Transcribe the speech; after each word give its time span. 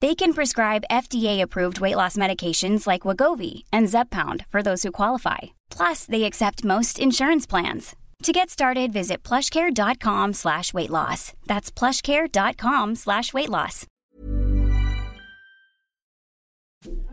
They 0.00 0.14
can 0.14 0.32
prescribe 0.32 0.84
FDA-approved 0.90 1.80
weight 1.82 1.96
loss 1.96 2.16
medications 2.16 2.86
like 2.86 3.02
Wegovy 3.02 3.64
and 3.70 3.86
Zepbound 3.86 4.46
for 4.48 4.62
those 4.62 4.82
who 4.82 4.90
qualify. 4.92 5.38
Plus, 5.68 6.06
they 6.06 6.24
accept 6.24 6.64
most 6.64 6.98
insurance 6.98 7.46
plans. 7.46 7.94
To 8.22 8.32
get 8.32 8.48
started, 8.48 8.94
visit 8.94 9.22
plushcare.com 9.22 10.32
slash 10.32 10.72
weight 10.72 10.88
loss. 10.88 11.34
That's 11.46 11.70
plushcare.com 11.70 12.94
slash 12.94 13.34
weight 13.34 13.50
loss. 13.50 13.86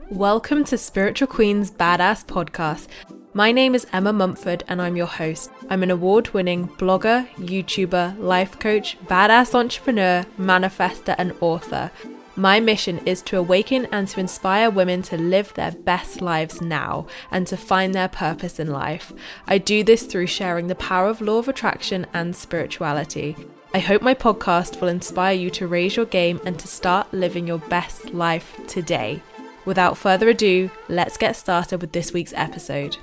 Welcome 0.09 0.63
to 0.65 0.77
Spiritual 0.77 1.27
Queen's 1.27 1.69
Badass 1.69 2.25
Podcast. 2.25 2.87
My 3.33 3.51
name 3.51 3.75
is 3.75 3.85
Emma 3.91 4.13
Mumford 4.13 4.63
and 4.69 4.81
I'm 4.81 4.95
your 4.95 5.07
host. 5.07 5.51
I'm 5.69 5.83
an 5.83 5.91
award 5.91 6.29
winning 6.29 6.69
blogger, 6.69 7.27
YouTuber, 7.35 8.17
life 8.17 8.57
coach, 8.59 8.97
badass 9.07 9.53
entrepreneur, 9.53 10.25
manifester, 10.39 11.15
and 11.17 11.33
author. 11.41 11.91
My 12.37 12.59
mission 12.59 12.99
is 12.99 13.23
to 13.23 13.37
awaken 13.39 13.87
and 13.91 14.07
to 14.09 14.19
inspire 14.19 14.69
women 14.69 15.01
to 15.03 15.17
live 15.17 15.55
their 15.55 15.71
best 15.71 16.21
lives 16.21 16.61
now 16.61 17.07
and 17.31 17.47
to 17.47 17.57
find 17.57 17.95
their 17.95 18.07
purpose 18.07 18.59
in 18.59 18.67
life. 18.67 19.11
I 19.47 19.57
do 19.57 19.83
this 19.83 20.03
through 20.03 20.27
sharing 20.27 20.67
the 20.67 20.75
power 20.75 21.09
of 21.09 21.19
law 21.19 21.39
of 21.39 21.47
attraction 21.47 22.05
and 22.13 22.35
spirituality. 22.35 23.35
I 23.73 23.79
hope 23.79 24.03
my 24.03 24.13
podcast 24.13 24.79
will 24.79 24.87
inspire 24.87 25.33
you 25.33 25.49
to 25.49 25.65
raise 25.65 25.95
your 25.95 26.05
game 26.05 26.39
and 26.45 26.59
to 26.59 26.67
start 26.67 27.11
living 27.11 27.47
your 27.47 27.57
best 27.57 28.13
life 28.13 28.55
today. 28.67 29.23
Without 29.65 29.97
further 29.97 30.29
ado, 30.29 30.69
let's 30.89 31.17
get 31.17 31.35
started 31.35 31.81
with 31.81 31.91
this 31.91 32.13
week's 32.13 32.33
episode. 32.35 32.97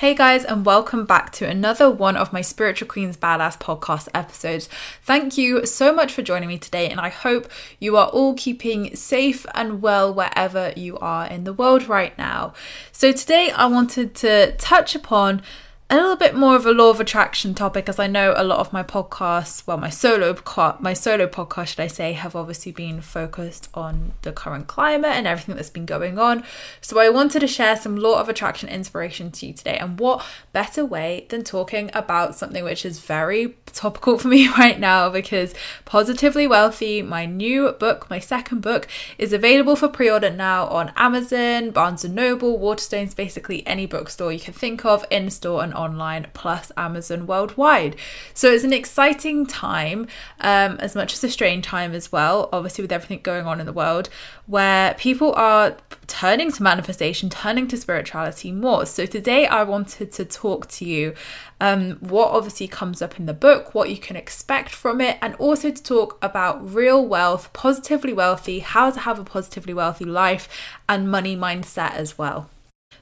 Hey 0.00 0.14
guys, 0.14 0.46
and 0.46 0.64
welcome 0.64 1.04
back 1.04 1.30
to 1.32 1.46
another 1.46 1.90
one 1.90 2.16
of 2.16 2.32
my 2.32 2.40
Spiritual 2.40 2.88
Queens 2.88 3.18
Badass 3.18 3.58
podcast 3.58 4.08
episodes. 4.14 4.66
Thank 5.02 5.36
you 5.36 5.66
so 5.66 5.92
much 5.92 6.10
for 6.10 6.22
joining 6.22 6.48
me 6.48 6.56
today, 6.56 6.88
and 6.88 6.98
I 6.98 7.10
hope 7.10 7.50
you 7.78 7.98
are 7.98 8.08
all 8.08 8.32
keeping 8.32 8.96
safe 8.96 9.44
and 9.54 9.82
well 9.82 10.14
wherever 10.14 10.72
you 10.74 10.96
are 11.00 11.26
in 11.26 11.44
the 11.44 11.52
world 11.52 11.86
right 11.86 12.16
now. 12.16 12.54
So, 12.92 13.12
today 13.12 13.50
I 13.50 13.66
wanted 13.66 14.14
to 14.14 14.56
touch 14.56 14.94
upon 14.94 15.42
a 15.90 15.96
little 15.96 16.14
bit 16.14 16.36
more 16.36 16.54
of 16.54 16.64
a 16.64 16.70
law 16.70 16.90
of 16.90 17.00
attraction 17.00 17.52
topic 17.52 17.88
as 17.88 17.98
I 17.98 18.06
know 18.06 18.32
a 18.36 18.44
lot 18.44 18.60
of 18.60 18.72
my 18.72 18.84
podcasts, 18.84 19.66
well 19.66 19.76
my 19.76 19.90
solo 19.90 20.36
my 20.78 20.92
solo 20.92 21.26
podcast 21.26 21.66
should 21.66 21.80
I 21.80 21.88
say 21.88 22.12
have 22.12 22.36
obviously 22.36 22.70
been 22.70 23.00
focused 23.00 23.68
on 23.74 24.12
the 24.22 24.30
current 24.30 24.68
climate 24.68 25.10
and 25.10 25.26
everything 25.26 25.56
that's 25.56 25.68
been 25.68 25.86
going 25.86 26.16
on. 26.16 26.44
So 26.80 27.00
I 27.00 27.08
wanted 27.08 27.40
to 27.40 27.48
share 27.48 27.74
some 27.74 27.96
law 27.96 28.20
of 28.20 28.28
attraction 28.28 28.68
inspiration 28.68 29.32
to 29.32 29.46
you 29.46 29.52
today 29.52 29.78
and 29.78 29.98
what 29.98 30.24
better 30.52 30.84
way 30.84 31.26
than 31.28 31.42
talking 31.42 31.90
about 31.92 32.36
something 32.36 32.62
which 32.62 32.84
is 32.86 33.00
very 33.00 33.56
topical 33.72 34.16
for 34.16 34.28
me 34.28 34.46
right 34.58 34.78
now 34.78 35.10
because 35.10 35.54
Positively 35.86 36.46
Wealthy, 36.46 37.02
my 37.02 37.26
new 37.26 37.72
book, 37.72 38.08
my 38.08 38.20
second 38.20 38.60
book 38.60 38.86
is 39.18 39.32
available 39.32 39.74
for 39.74 39.88
pre-order 39.88 40.30
now 40.30 40.68
on 40.68 40.92
Amazon, 40.94 41.70
Barnes 41.70 42.04
and 42.04 42.14
Noble, 42.14 42.60
Waterstones, 42.60 43.16
basically 43.16 43.66
any 43.66 43.86
bookstore 43.86 44.32
you 44.32 44.38
can 44.38 44.54
think 44.54 44.84
of 44.84 45.04
in 45.10 45.30
store 45.30 45.64
and 45.64 45.74
online 45.80 46.26
plus 46.34 46.70
Amazon 46.76 47.26
worldwide. 47.26 47.96
So 48.34 48.52
it's 48.52 48.64
an 48.64 48.72
exciting 48.72 49.46
time, 49.46 50.06
um, 50.40 50.76
as 50.78 50.94
much 50.94 51.14
as 51.14 51.24
a 51.24 51.30
strange 51.30 51.64
time 51.66 51.92
as 51.92 52.12
well, 52.12 52.48
obviously, 52.52 52.82
with 52.82 52.92
everything 52.92 53.20
going 53.22 53.46
on 53.46 53.60
in 53.60 53.66
the 53.66 53.72
world, 53.72 54.08
where 54.46 54.94
people 54.94 55.32
are 55.34 55.76
turning 56.06 56.50
to 56.52 56.62
manifestation, 56.62 57.30
turning 57.30 57.68
to 57.68 57.76
spirituality 57.76 58.52
more. 58.52 58.84
So 58.84 59.06
today 59.06 59.46
I 59.46 59.62
wanted 59.62 60.12
to 60.12 60.24
talk 60.24 60.68
to 60.68 60.84
you 60.84 61.14
um, 61.60 61.96
what 62.00 62.30
obviously 62.30 62.66
comes 62.68 63.02
up 63.02 63.18
in 63.18 63.26
the 63.26 63.34
book, 63.34 63.74
what 63.74 63.90
you 63.90 63.98
can 63.98 64.16
expect 64.16 64.70
from 64.70 65.00
it, 65.00 65.18
and 65.20 65.34
also 65.36 65.70
to 65.70 65.82
talk 65.82 66.18
about 66.22 66.74
real 66.74 67.06
wealth, 67.06 67.52
positively 67.52 68.12
wealthy, 68.12 68.60
how 68.60 68.90
to 68.90 69.00
have 69.00 69.18
a 69.18 69.24
positively 69.24 69.74
wealthy 69.74 70.04
life, 70.04 70.48
and 70.88 71.10
money 71.10 71.36
mindset 71.36 71.94
as 71.94 72.18
well. 72.18 72.50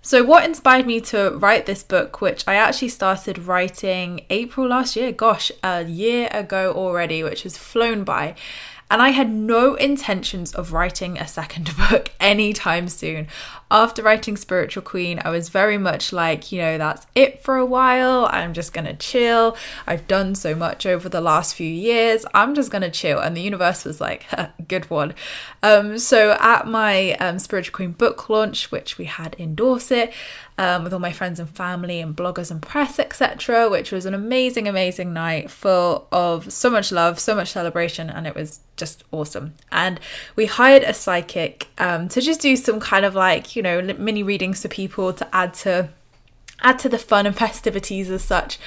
So, 0.09 0.25
what 0.25 0.47
inspired 0.47 0.87
me 0.87 1.03
to 1.03 1.33
write 1.37 1.67
this 1.67 1.83
book, 1.83 2.23
which 2.23 2.43
I 2.49 2.55
actually 2.55 2.89
started 2.89 3.39
writing 3.39 4.25
April 4.31 4.69
last 4.69 4.97
year, 4.97 5.13
gosh, 5.13 5.53
a 5.63 5.85
year 5.85 6.29
ago 6.31 6.73
already, 6.73 7.23
which 7.23 7.43
has 7.43 7.59
flown 7.59 8.05
by. 8.05 8.35
And 8.91 9.03
I 9.03 9.11
had 9.11 9.31
no 9.31 9.75
intentions 9.75 10.55
of 10.55 10.73
writing 10.73 11.19
a 11.19 11.29
second 11.29 11.71
book 11.91 12.11
anytime 12.19 12.89
soon. 12.89 13.29
After 13.71 14.03
writing 14.03 14.37
Spiritual 14.37 14.83
Queen, 14.83 15.21
I 15.23 15.29
was 15.29 15.51
very 15.51 15.77
much 15.77 16.11
like, 16.11 16.51
you 16.51 16.63
know, 16.63 16.79
that's 16.79 17.07
it 17.15 17.43
for 17.43 17.57
a 17.57 17.67
while. 17.67 18.27
I'm 18.31 18.55
just 18.55 18.73
going 18.73 18.87
to 18.87 18.95
chill. 18.95 19.57
I've 19.87 20.09
done 20.09 20.35
so 20.35 20.55
much 20.55 20.87
over 20.87 21.09
the 21.09 21.21
last 21.21 21.55
few 21.55 21.69
years. 21.69 22.25
I'm 22.33 22.55
just 22.55 22.71
going 22.71 22.83
to 22.83 22.91
chill. 22.91 23.19
And 23.19 23.37
the 23.37 23.43
universe 23.43 23.85
was 23.85 24.01
like, 24.01 24.27
good 24.69 24.89
one. 24.89 25.15
Um, 25.63 25.99
so 25.99 26.37
at 26.41 26.67
my 26.67 27.13
um, 27.15 27.39
Spiritual 27.39 27.75
Queen 27.75 27.93
book 27.93 28.31
launch, 28.31 28.71
which 28.71 28.97
we 28.97 29.05
had 29.05 29.35
in 29.35 29.55
Dorset, 29.55 30.15
um, 30.59 30.83
with 30.83 30.93
all 30.93 30.99
my 30.99 31.13
friends 31.13 31.39
and 31.39 31.49
family 31.49 32.01
and 32.01 32.17
bloggers 32.17 32.51
and 32.51 32.61
press, 32.61 32.99
etc., 32.99 33.71
which 33.71 33.93
was 33.93 34.05
an 34.05 34.13
amazing, 34.13 34.67
amazing 34.67 35.13
night 35.13 35.51
full 35.51 36.09
of 36.11 36.53
so 36.53 36.69
much 36.69 36.91
love, 36.91 37.21
so 37.21 37.35
much 37.35 37.53
celebration, 37.53 38.11
and 38.11 38.27
it 38.27 38.35
was 38.35 38.61
just 38.77 39.05
awesome. 39.13 39.55
And 39.71 40.01
we 40.35 40.47
hired 40.47 40.83
a 40.83 40.93
psychic 40.93 41.69
um, 41.79 42.09
to 42.09 42.21
just 42.21 42.41
do 42.41 42.57
some 42.57 42.81
kind 42.81 43.05
of 43.05 43.15
like, 43.15 43.55
you 43.55 43.63
know, 43.63 43.81
mini 43.81 44.25
readings 44.25 44.61
for 44.61 44.69
people 44.69 45.13
to 45.13 45.35
add 45.35 45.55
to 45.55 45.91
add 46.61 46.77
to 46.81 46.89
the 46.89 46.99
fun 46.99 47.25
and 47.25 47.37
festivities 47.39 48.11
as 48.11 48.23
such. 48.23 48.59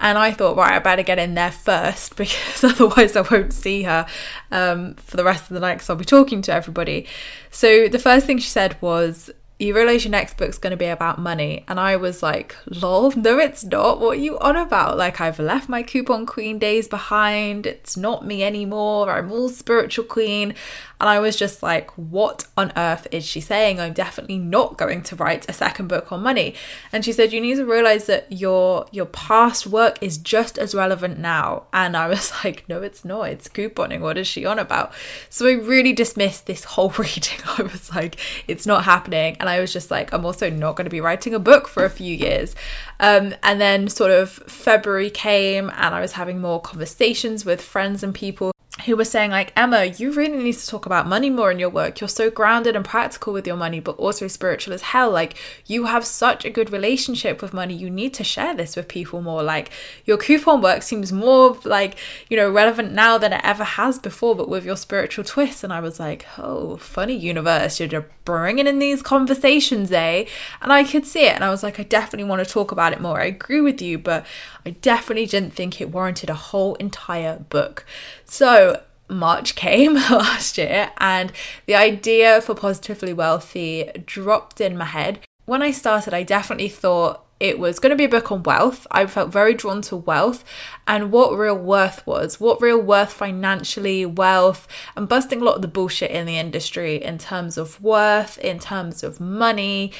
And 0.00 0.16
I 0.16 0.30
thought, 0.30 0.56
right, 0.56 0.74
I 0.74 0.78
better 0.78 1.02
get 1.02 1.18
in 1.18 1.34
there 1.34 1.50
first 1.50 2.14
because 2.16 2.62
otherwise 2.62 3.16
I 3.16 3.22
won't 3.22 3.54
see 3.54 3.84
her 3.84 4.06
um, 4.52 4.94
for 4.94 5.16
the 5.16 5.24
rest 5.24 5.44
of 5.44 5.54
the 5.54 5.60
night 5.60 5.76
because 5.76 5.88
I'll 5.88 5.96
be 5.96 6.04
talking 6.04 6.42
to 6.42 6.52
everybody. 6.52 7.06
So 7.50 7.88
the 7.88 7.98
first 7.98 8.26
thing 8.26 8.38
she 8.38 8.50
said 8.50 8.80
was, 8.82 9.30
your 9.58 10.10
next 10.10 10.36
book's 10.36 10.58
going 10.58 10.70
to 10.70 10.76
be 10.76 10.86
about 10.86 11.18
money. 11.18 11.64
And 11.66 11.80
I 11.80 11.96
was 11.96 12.22
like, 12.22 12.54
lol, 12.66 13.10
no, 13.16 13.38
it's 13.38 13.64
not. 13.64 14.00
What 14.00 14.18
are 14.18 14.20
you 14.20 14.38
on 14.38 14.56
about? 14.56 14.96
Like, 14.96 15.20
I've 15.20 15.38
left 15.38 15.68
my 15.68 15.82
coupon 15.82 16.26
queen 16.26 16.58
days 16.58 16.86
behind. 16.86 17.66
It's 17.66 17.96
not 17.96 18.24
me 18.24 18.44
anymore. 18.44 19.10
I'm 19.10 19.32
all 19.32 19.48
spiritual 19.48 20.04
queen. 20.04 20.54
And 21.00 21.08
I 21.08 21.20
was 21.20 21.36
just 21.36 21.62
like, 21.62 21.90
what 21.92 22.46
on 22.56 22.72
earth 22.76 23.06
is 23.12 23.24
she 23.24 23.40
saying? 23.40 23.78
I'm 23.78 23.92
definitely 23.92 24.38
not 24.38 24.76
going 24.76 25.02
to 25.02 25.16
write 25.16 25.48
a 25.48 25.52
second 25.52 25.86
book 25.86 26.10
on 26.10 26.22
money. 26.22 26.54
And 26.92 27.04
she 27.04 27.12
said, 27.12 27.32
you 27.32 27.40
need 27.40 27.56
to 27.56 27.64
realize 27.64 28.06
that 28.06 28.30
your 28.32 28.86
your 28.90 29.06
past 29.06 29.66
work 29.66 29.98
is 30.00 30.18
just 30.18 30.58
as 30.58 30.74
relevant 30.74 31.18
now. 31.18 31.64
And 31.72 31.96
I 31.96 32.08
was 32.08 32.32
like, 32.44 32.68
no, 32.68 32.82
it's 32.82 33.04
not. 33.04 33.28
It's 33.28 33.48
couponing. 33.48 34.00
What 34.00 34.18
is 34.18 34.26
she 34.26 34.44
on 34.44 34.58
about? 34.58 34.92
So 35.30 35.46
I 35.46 35.52
really 35.52 35.92
dismissed 35.92 36.46
this 36.46 36.64
whole 36.64 36.90
reading. 36.98 37.38
I 37.58 37.62
was 37.62 37.94
like, 37.94 38.16
it's 38.48 38.66
not 38.66 38.84
happening. 38.84 39.36
And 39.38 39.47
I 39.48 39.60
was 39.60 39.72
just 39.72 39.90
like, 39.90 40.12
I'm 40.12 40.24
also 40.24 40.50
not 40.50 40.76
going 40.76 40.84
to 40.84 40.90
be 40.90 41.00
writing 41.00 41.34
a 41.34 41.38
book 41.38 41.68
for 41.68 41.84
a 41.84 41.90
few 41.90 42.14
years. 42.14 42.54
Um, 43.00 43.34
and 43.42 43.60
then 43.60 43.88
sort 43.88 44.10
of 44.10 44.30
February 44.30 45.10
came 45.10 45.70
and 45.70 45.94
I 45.94 46.00
was 46.00 46.12
having 46.12 46.40
more 46.40 46.60
conversations 46.60 47.44
with 47.44 47.60
friends 47.60 48.02
and 48.02 48.14
people 48.14 48.52
who 48.88 48.96
were 48.96 49.04
saying 49.04 49.30
like 49.30 49.52
Emma, 49.54 49.84
you 49.84 50.10
really 50.10 50.38
need 50.38 50.54
to 50.54 50.66
talk 50.66 50.86
about 50.86 51.06
money 51.06 51.30
more 51.30 51.50
in 51.50 51.58
your 51.58 51.68
work. 51.68 52.00
You're 52.00 52.08
so 52.08 52.30
grounded 52.30 52.74
and 52.74 52.84
practical 52.84 53.32
with 53.32 53.46
your 53.46 53.56
money, 53.56 53.80
but 53.80 53.96
also 53.96 54.26
spiritual 54.26 54.74
as 54.74 54.82
hell. 54.82 55.10
Like 55.10 55.36
you 55.66 55.84
have 55.86 56.04
such 56.04 56.44
a 56.44 56.50
good 56.50 56.70
relationship 56.70 57.40
with 57.40 57.52
money. 57.52 57.74
You 57.74 57.90
need 57.90 58.14
to 58.14 58.24
share 58.24 58.54
this 58.54 58.76
with 58.76 58.88
people 58.88 59.20
more. 59.20 59.42
Like 59.42 59.70
your 60.04 60.16
coupon 60.16 60.62
work 60.62 60.82
seems 60.82 61.12
more 61.12 61.58
like, 61.64 61.96
you 62.28 62.36
know, 62.36 62.50
relevant 62.50 62.92
now 62.92 63.18
than 63.18 63.32
it 63.32 63.40
ever 63.44 63.64
has 63.64 63.98
before, 63.98 64.34
but 64.34 64.48
with 64.48 64.64
your 64.64 64.76
spiritual 64.76 65.24
twist. 65.24 65.62
And 65.62 65.72
I 65.72 65.80
was 65.80 66.00
like, 66.00 66.26
oh, 66.38 66.78
funny 66.78 67.16
universe. 67.16 67.78
You're 67.78 67.88
just 67.88 68.06
bringing 68.24 68.66
in 68.66 68.78
these 68.78 69.02
conversations, 69.02 69.92
eh? 69.92 70.24
And 70.60 70.72
I 70.72 70.84
could 70.84 71.06
see 71.06 71.26
it. 71.26 71.34
And 71.34 71.44
I 71.44 71.50
was 71.50 71.62
like, 71.62 71.78
I 71.78 71.82
definitely 71.82 72.28
want 72.28 72.46
to 72.46 72.50
talk 72.50 72.72
about 72.72 72.92
it 72.92 73.00
more. 73.00 73.20
I 73.20 73.26
agree 73.26 73.60
with 73.60 73.80
you, 73.80 73.98
but 73.98 74.26
I 74.68 74.72
definitely 74.82 75.24
didn't 75.24 75.54
think 75.54 75.80
it 75.80 75.88
warranted 75.88 76.28
a 76.28 76.34
whole 76.34 76.74
entire 76.74 77.38
book. 77.38 77.86
So 78.26 78.82
March 79.08 79.54
came 79.54 79.94
last 80.10 80.58
year, 80.58 80.90
and 80.98 81.32
the 81.64 81.74
idea 81.74 82.42
for 82.42 82.54
Positively 82.54 83.14
Wealthy 83.14 83.90
dropped 84.04 84.60
in 84.60 84.76
my 84.76 84.84
head. 84.84 85.20
When 85.46 85.62
I 85.62 85.70
started, 85.70 86.12
I 86.12 86.22
definitely 86.22 86.68
thought 86.68 87.24
it 87.40 87.58
was 87.58 87.78
going 87.78 87.92
to 87.92 87.96
be 87.96 88.04
a 88.04 88.10
book 88.10 88.30
on 88.30 88.42
wealth. 88.42 88.86
I 88.90 89.06
felt 89.06 89.32
very 89.32 89.54
drawn 89.54 89.80
to 89.82 89.96
wealth 89.96 90.44
and 90.86 91.10
what 91.10 91.34
real 91.38 91.56
worth 91.56 92.06
was, 92.06 92.38
what 92.38 92.60
real 92.60 92.78
worth 92.78 93.14
financially, 93.14 94.04
wealth, 94.04 94.68
and 94.94 95.08
busting 95.08 95.40
a 95.40 95.44
lot 95.44 95.56
of 95.56 95.62
the 95.62 95.68
bullshit 95.68 96.10
in 96.10 96.26
the 96.26 96.36
industry 96.36 97.02
in 97.02 97.16
terms 97.16 97.56
of 97.56 97.80
worth, 97.80 98.36
in 98.36 98.58
terms 98.58 99.02
of 99.02 99.18
money. 99.18 99.92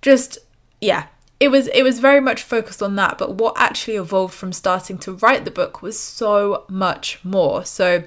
Just, 0.00 0.38
yeah, 0.80 1.08
it 1.42 1.50
was 1.50 1.66
it 1.68 1.82
was 1.82 1.98
very 1.98 2.20
much 2.20 2.44
focused 2.44 2.80
on 2.80 2.94
that 2.94 3.18
but 3.18 3.34
what 3.34 3.52
actually 3.58 3.96
evolved 3.96 4.32
from 4.32 4.52
starting 4.52 4.96
to 4.96 5.12
write 5.14 5.44
the 5.44 5.50
book 5.50 5.82
was 5.82 5.98
so 5.98 6.64
much 6.68 7.18
more 7.24 7.64
so 7.64 8.04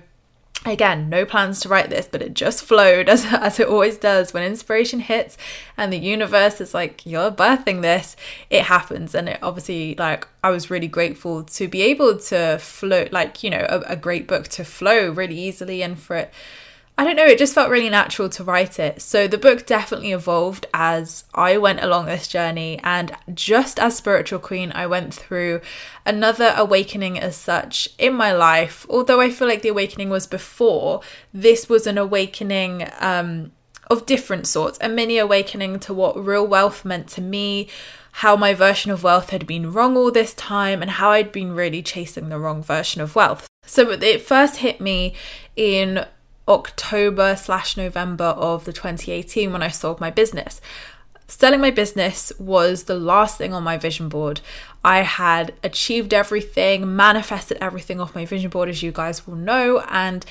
Again, 0.68 1.10
no 1.10 1.26
plans 1.26 1.60
to 1.60 1.70
write 1.70 1.92
this, 1.92 2.08
but 2.12 2.24
it 2.24 2.34
just 2.34 2.64
flowed 2.64 3.08
as, 3.16 3.24
as 3.26 3.60
it 3.60 3.68
always 3.68 4.00
does. 4.00 4.34
When 4.34 4.42
inspiration 4.42 5.00
hits 5.00 5.38
and 5.78 5.94
the 5.94 6.00
universe 6.00 6.60
is 6.60 6.74
like, 6.74 7.06
you're 7.06 7.30
birthing 7.30 7.84
this, 7.84 8.16
it 8.50 8.64
happens. 8.64 9.14
And 9.14 9.30
it 9.30 9.38
obviously, 9.44 9.94
like, 9.94 10.28
I 10.44 10.50
was 10.50 10.72
really 10.72 10.88
grateful 10.88 11.44
to 11.44 11.68
be 11.68 11.84
able 11.84 12.18
to 12.18 12.58
flow, 12.58 13.08
like, 13.12 13.44
you 13.44 13.52
know, 13.52 13.64
a, 13.70 13.80
a 13.92 13.96
great 13.96 14.28
book 14.28 14.48
to 14.48 14.64
flow 14.66 15.12
really 15.12 15.38
easily 15.38 15.84
and 15.84 16.00
for 16.00 16.16
it 16.16 16.34
I 16.98 17.04
don't 17.04 17.18
know, 17.18 17.26
it 17.26 17.38
just 17.38 17.54
felt 17.54 17.70
really 17.70 17.90
natural 17.90 18.30
to 18.30 18.44
write 18.44 18.80
it. 18.80 19.02
So 19.02 19.28
the 19.28 19.38
book 19.38 19.66
definitely 19.66 20.14
evolved 20.14 20.66
as 20.74 21.26
I 21.34 21.58
went 21.58 21.84
along 21.84 22.06
this 22.06 22.26
journey. 22.26 22.80
And 22.84 23.12
just 23.34 23.80
as 23.80 23.98
Spiritual 23.98 24.40
Queen, 24.40 24.72
I 24.74 24.88
went 24.88 25.14
through 25.14 25.60
another 26.06 26.54
awakening 26.56 27.20
as 27.20 27.36
such 27.36 27.90
in 27.98 28.14
my 28.14 28.32
life. 28.32 28.86
Although 28.90 29.20
I 29.20 29.30
feel 29.30 29.48
like 29.48 29.62
the 29.62 29.70
awakening 29.70 30.10
was 30.10 30.26
before, 30.26 31.02
this 31.34 31.68
was 31.68 31.86
an 31.86 31.98
awakening 31.98 32.88
um, 33.00 33.52
of 33.90 34.06
different 34.06 34.48
sorts, 34.48 34.78
a 34.80 34.88
mini 34.88 35.18
awakening 35.18 35.80
to 35.82 35.94
what 35.94 36.24
real 36.24 36.48
wealth 36.48 36.86
meant 36.86 37.10
to 37.10 37.22
me. 37.22 37.68
How 38.20 38.38
my 38.38 38.54
version 38.54 38.92
of 38.92 39.04
wealth 39.04 39.32
had 39.32 39.46
been 39.46 39.74
wrong 39.74 39.98
all 39.98 40.10
this 40.10 40.34
time, 40.34 40.82
and 40.82 40.92
how 40.92 41.12
I'd 41.12 41.34
been 41.34 41.54
really 41.54 41.84
chasing 41.84 42.30
the 42.30 42.40
wrong 42.40 42.64
version 42.64 43.02
of 43.02 43.14
wealth. 43.14 43.50
So 43.66 43.92
it 43.92 44.22
first 44.22 44.58
hit 44.58 44.80
me 44.80 45.16
in 45.58 46.06
October 46.48 47.36
slash 47.36 47.78
November 47.78 48.26
of 48.26 48.66
the 48.66 48.74
2018 48.74 49.52
when 49.52 49.64
I 49.64 49.70
sold 49.70 50.00
my 50.00 50.12
business. 50.12 50.62
Selling 51.28 51.60
my 51.60 51.72
business 51.72 52.32
was 52.38 52.84
the 52.84 53.00
last 53.00 53.38
thing 53.38 53.52
on 53.54 53.64
my 53.64 53.78
vision 53.78 54.10
board. 54.10 54.42
I 54.84 55.02
had 55.02 55.56
achieved 55.64 56.14
everything, 56.14 56.96
manifested 56.96 57.58
everything 57.60 58.00
off 58.00 58.14
my 58.14 58.26
vision 58.26 58.52
board, 58.52 58.70
as 58.70 58.84
you 58.84 58.92
guys 58.92 59.26
will 59.26 59.36
know, 59.36 59.84
and 59.90 60.24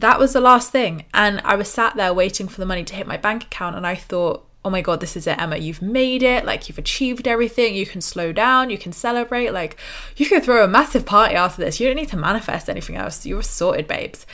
that 0.00 0.18
was 0.18 0.32
the 0.32 0.40
last 0.40 0.72
thing. 0.72 1.04
And 1.14 1.40
I 1.44 1.54
was 1.54 1.68
sat 1.68 1.94
there 1.94 2.12
waiting 2.12 2.48
for 2.48 2.60
the 2.60 2.66
money 2.66 2.82
to 2.82 2.94
hit 2.96 3.06
my 3.06 3.16
bank 3.16 3.44
account, 3.44 3.76
and 3.76 3.86
I 3.86 3.94
thought, 3.94 4.44
oh 4.64 4.70
my 4.70 4.80
god, 4.80 5.00
this 5.00 5.16
is 5.16 5.26
it, 5.26 5.40
Emma. 5.40 5.56
You've 5.56 5.82
made 5.82 6.22
it. 6.22 6.44
Like, 6.44 6.68
you've 6.68 6.78
achieved 6.78 7.26
everything. 7.26 7.74
You 7.74 7.86
can 7.86 8.00
slow 8.00 8.32
down. 8.32 8.70
You 8.70 8.76
can 8.76 8.92
celebrate. 8.92 9.50
Like, 9.50 9.78
you 10.16 10.26
can 10.26 10.42
throw 10.42 10.64
a 10.64 10.68
massive 10.68 11.06
party 11.06 11.34
after 11.34 11.64
this. 11.64 11.80
You 11.80 11.86
don't 11.86 11.96
need 11.96 12.10
to 12.10 12.16
manifest 12.16 12.68
anything 12.68 12.96
else. 12.96 13.24
You're 13.24 13.42
sorted, 13.42 13.86
babes. 13.86 14.26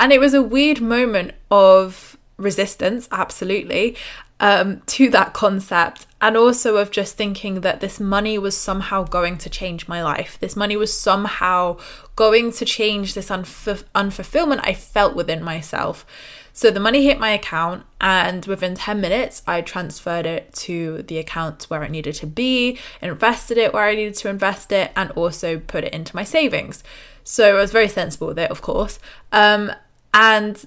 And 0.00 0.12
it 0.12 0.18
was 0.18 0.32
a 0.32 0.42
weird 0.42 0.80
moment 0.80 1.32
of 1.50 2.16
resistance, 2.38 3.06
absolutely, 3.12 3.96
um, 4.40 4.80
to 4.86 5.10
that 5.10 5.34
concept. 5.34 6.06
And 6.22 6.38
also 6.38 6.78
of 6.78 6.90
just 6.90 7.16
thinking 7.16 7.60
that 7.60 7.80
this 7.80 8.00
money 8.00 8.38
was 8.38 8.56
somehow 8.56 9.04
going 9.04 9.36
to 9.38 9.50
change 9.50 9.88
my 9.88 10.02
life. 10.02 10.38
This 10.40 10.56
money 10.56 10.74
was 10.74 10.98
somehow 10.98 11.76
going 12.16 12.50
to 12.52 12.64
change 12.64 13.12
this 13.12 13.28
unf- 13.28 13.84
unfulfillment 13.94 14.60
I 14.62 14.72
felt 14.72 15.14
within 15.14 15.44
myself. 15.44 16.06
So 16.54 16.70
the 16.70 16.80
money 16.80 17.04
hit 17.04 17.20
my 17.20 17.30
account, 17.30 17.84
and 18.00 18.44
within 18.46 18.74
10 18.74 19.00
minutes, 19.00 19.42
I 19.46 19.60
transferred 19.60 20.26
it 20.26 20.52
to 20.54 21.02
the 21.02 21.18
account 21.18 21.64
where 21.64 21.82
it 21.82 21.90
needed 21.90 22.14
to 22.16 22.26
be, 22.26 22.78
invested 23.00 23.56
it 23.56 23.72
where 23.72 23.84
I 23.84 23.94
needed 23.94 24.16
to 24.16 24.28
invest 24.28 24.72
it, 24.72 24.90
and 24.96 25.10
also 25.12 25.58
put 25.58 25.84
it 25.84 25.92
into 25.92 26.16
my 26.16 26.24
savings. 26.24 26.82
So 27.22 27.56
I 27.56 27.60
was 27.60 27.70
very 27.70 27.88
sensible 27.88 28.26
with 28.26 28.38
it, 28.38 28.50
of 28.50 28.62
course. 28.62 28.98
Um, 29.30 29.72
and 30.12 30.66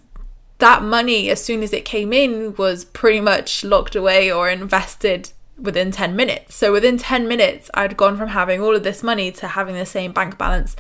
that 0.60 0.82
money, 0.82 1.30
as 1.30 1.44
soon 1.44 1.62
as 1.64 1.74
it 1.74 1.86
came 1.86 2.14
in, 2.14 2.56
was 2.56 2.86
pretty 2.86 3.20
much 3.20 3.64
locked 3.64 3.96
away 3.96 4.32
or 4.32 4.50
invested 4.50 5.32
within 5.58 5.92
10 5.92 6.16
minutes. 6.16 6.56
So 6.56 6.72
within 6.72 6.98
10 6.98 7.28
minutes, 7.28 7.70
I'd 7.74 7.98
gone 7.98 8.18
from 8.18 8.30
having 8.30 8.62
all 8.62 8.76
of 8.76 8.84
this 8.84 9.04
money 9.04 9.32
to 9.34 9.50
having 9.50 9.76
the 9.76 9.86
same 9.86 10.12
bank 10.12 10.38
balance 10.38 10.76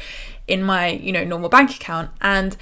in 0.47 0.63
my, 0.63 0.87
you 0.87 1.11
know, 1.11 1.23
normal 1.23 1.49
bank 1.49 1.75
account. 1.75 2.11
And 2.21 2.55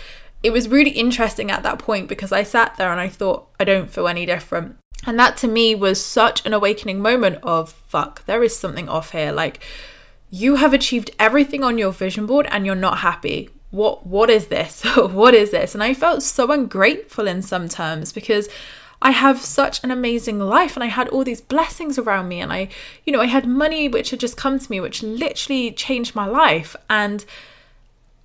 it 0.44 0.52
was 0.52 0.68
really 0.68 0.92
interesting 0.92 1.52
at 1.52 1.64
that 1.64 1.80
point 1.80 2.10
because 2.10 2.32
I 2.32 2.44
sat 2.44 2.76
there 2.78 2.92
and 2.92 3.00
I 3.00 3.08
thought, 3.08 3.48
I 3.60 3.64
don't 3.64 3.90
feel 3.90 4.08
any 4.08 4.26
different. 4.26 4.78
And 5.06 5.18
that 5.20 5.38
to 5.38 5.48
me 5.48 5.74
was 5.76 6.04
such 6.04 6.46
an 6.46 6.54
awakening 6.54 7.02
moment 7.02 7.40
of 7.44 7.72
fuck, 7.72 8.26
there 8.26 8.44
is 8.44 8.58
something 8.58 8.90
off 8.90 9.12
here. 9.12 9.32
Like, 9.32 9.64
you 10.30 10.56
have 10.56 10.74
achieved 10.74 11.12
everything 11.20 11.64
on 11.64 11.78
your 11.78 11.92
vision 11.92 12.26
board 12.26 12.48
and 12.50 12.66
you're 12.66 12.76
not 12.76 13.00
happy 13.00 13.50
what 13.72 14.06
what 14.06 14.30
is 14.30 14.48
this? 14.48 14.84
What 14.96 15.34
is 15.34 15.52
this? 15.52 15.74
And 15.74 15.84
i 15.84 15.94
felt 15.94 16.22
so 16.22 16.52
ungrateful 16.52 17.28
in 17.28 17.42
some 17.42 17.68
terms 17.68 18.12
because 18.12 18.48
i 19.02 19.12
have 19.12 19.40
such 19.42 19.84
an 19.84 19.92
amazing 19.92 20.40
life 20.40 20.76
and 20.76 20.84
i 20.84 20.88
had 20.88 21.08
all 21.10 21.24
these 21.24 21.42
blessings 21.42 21.98
around 21.98 22.28
me 22.28 22.40
and 22.40 22.54
i 22.54 22.68
you 23.06 23.12
know 23.12 23.22
i 23.22 23.26
had 23.26 23.48
money 23.48 23.88
which 23.88 24.12
had 24.12 24.20
just 24.20 24.38
come 24.38 24.60
to 24.60 24.70
me 24.70 24.80
which 24.80 25.02
literally 25.02 25.72
changed 25.72 26.14
my 26.14 26.28
life 26.28 26.76
and 26.90 27.26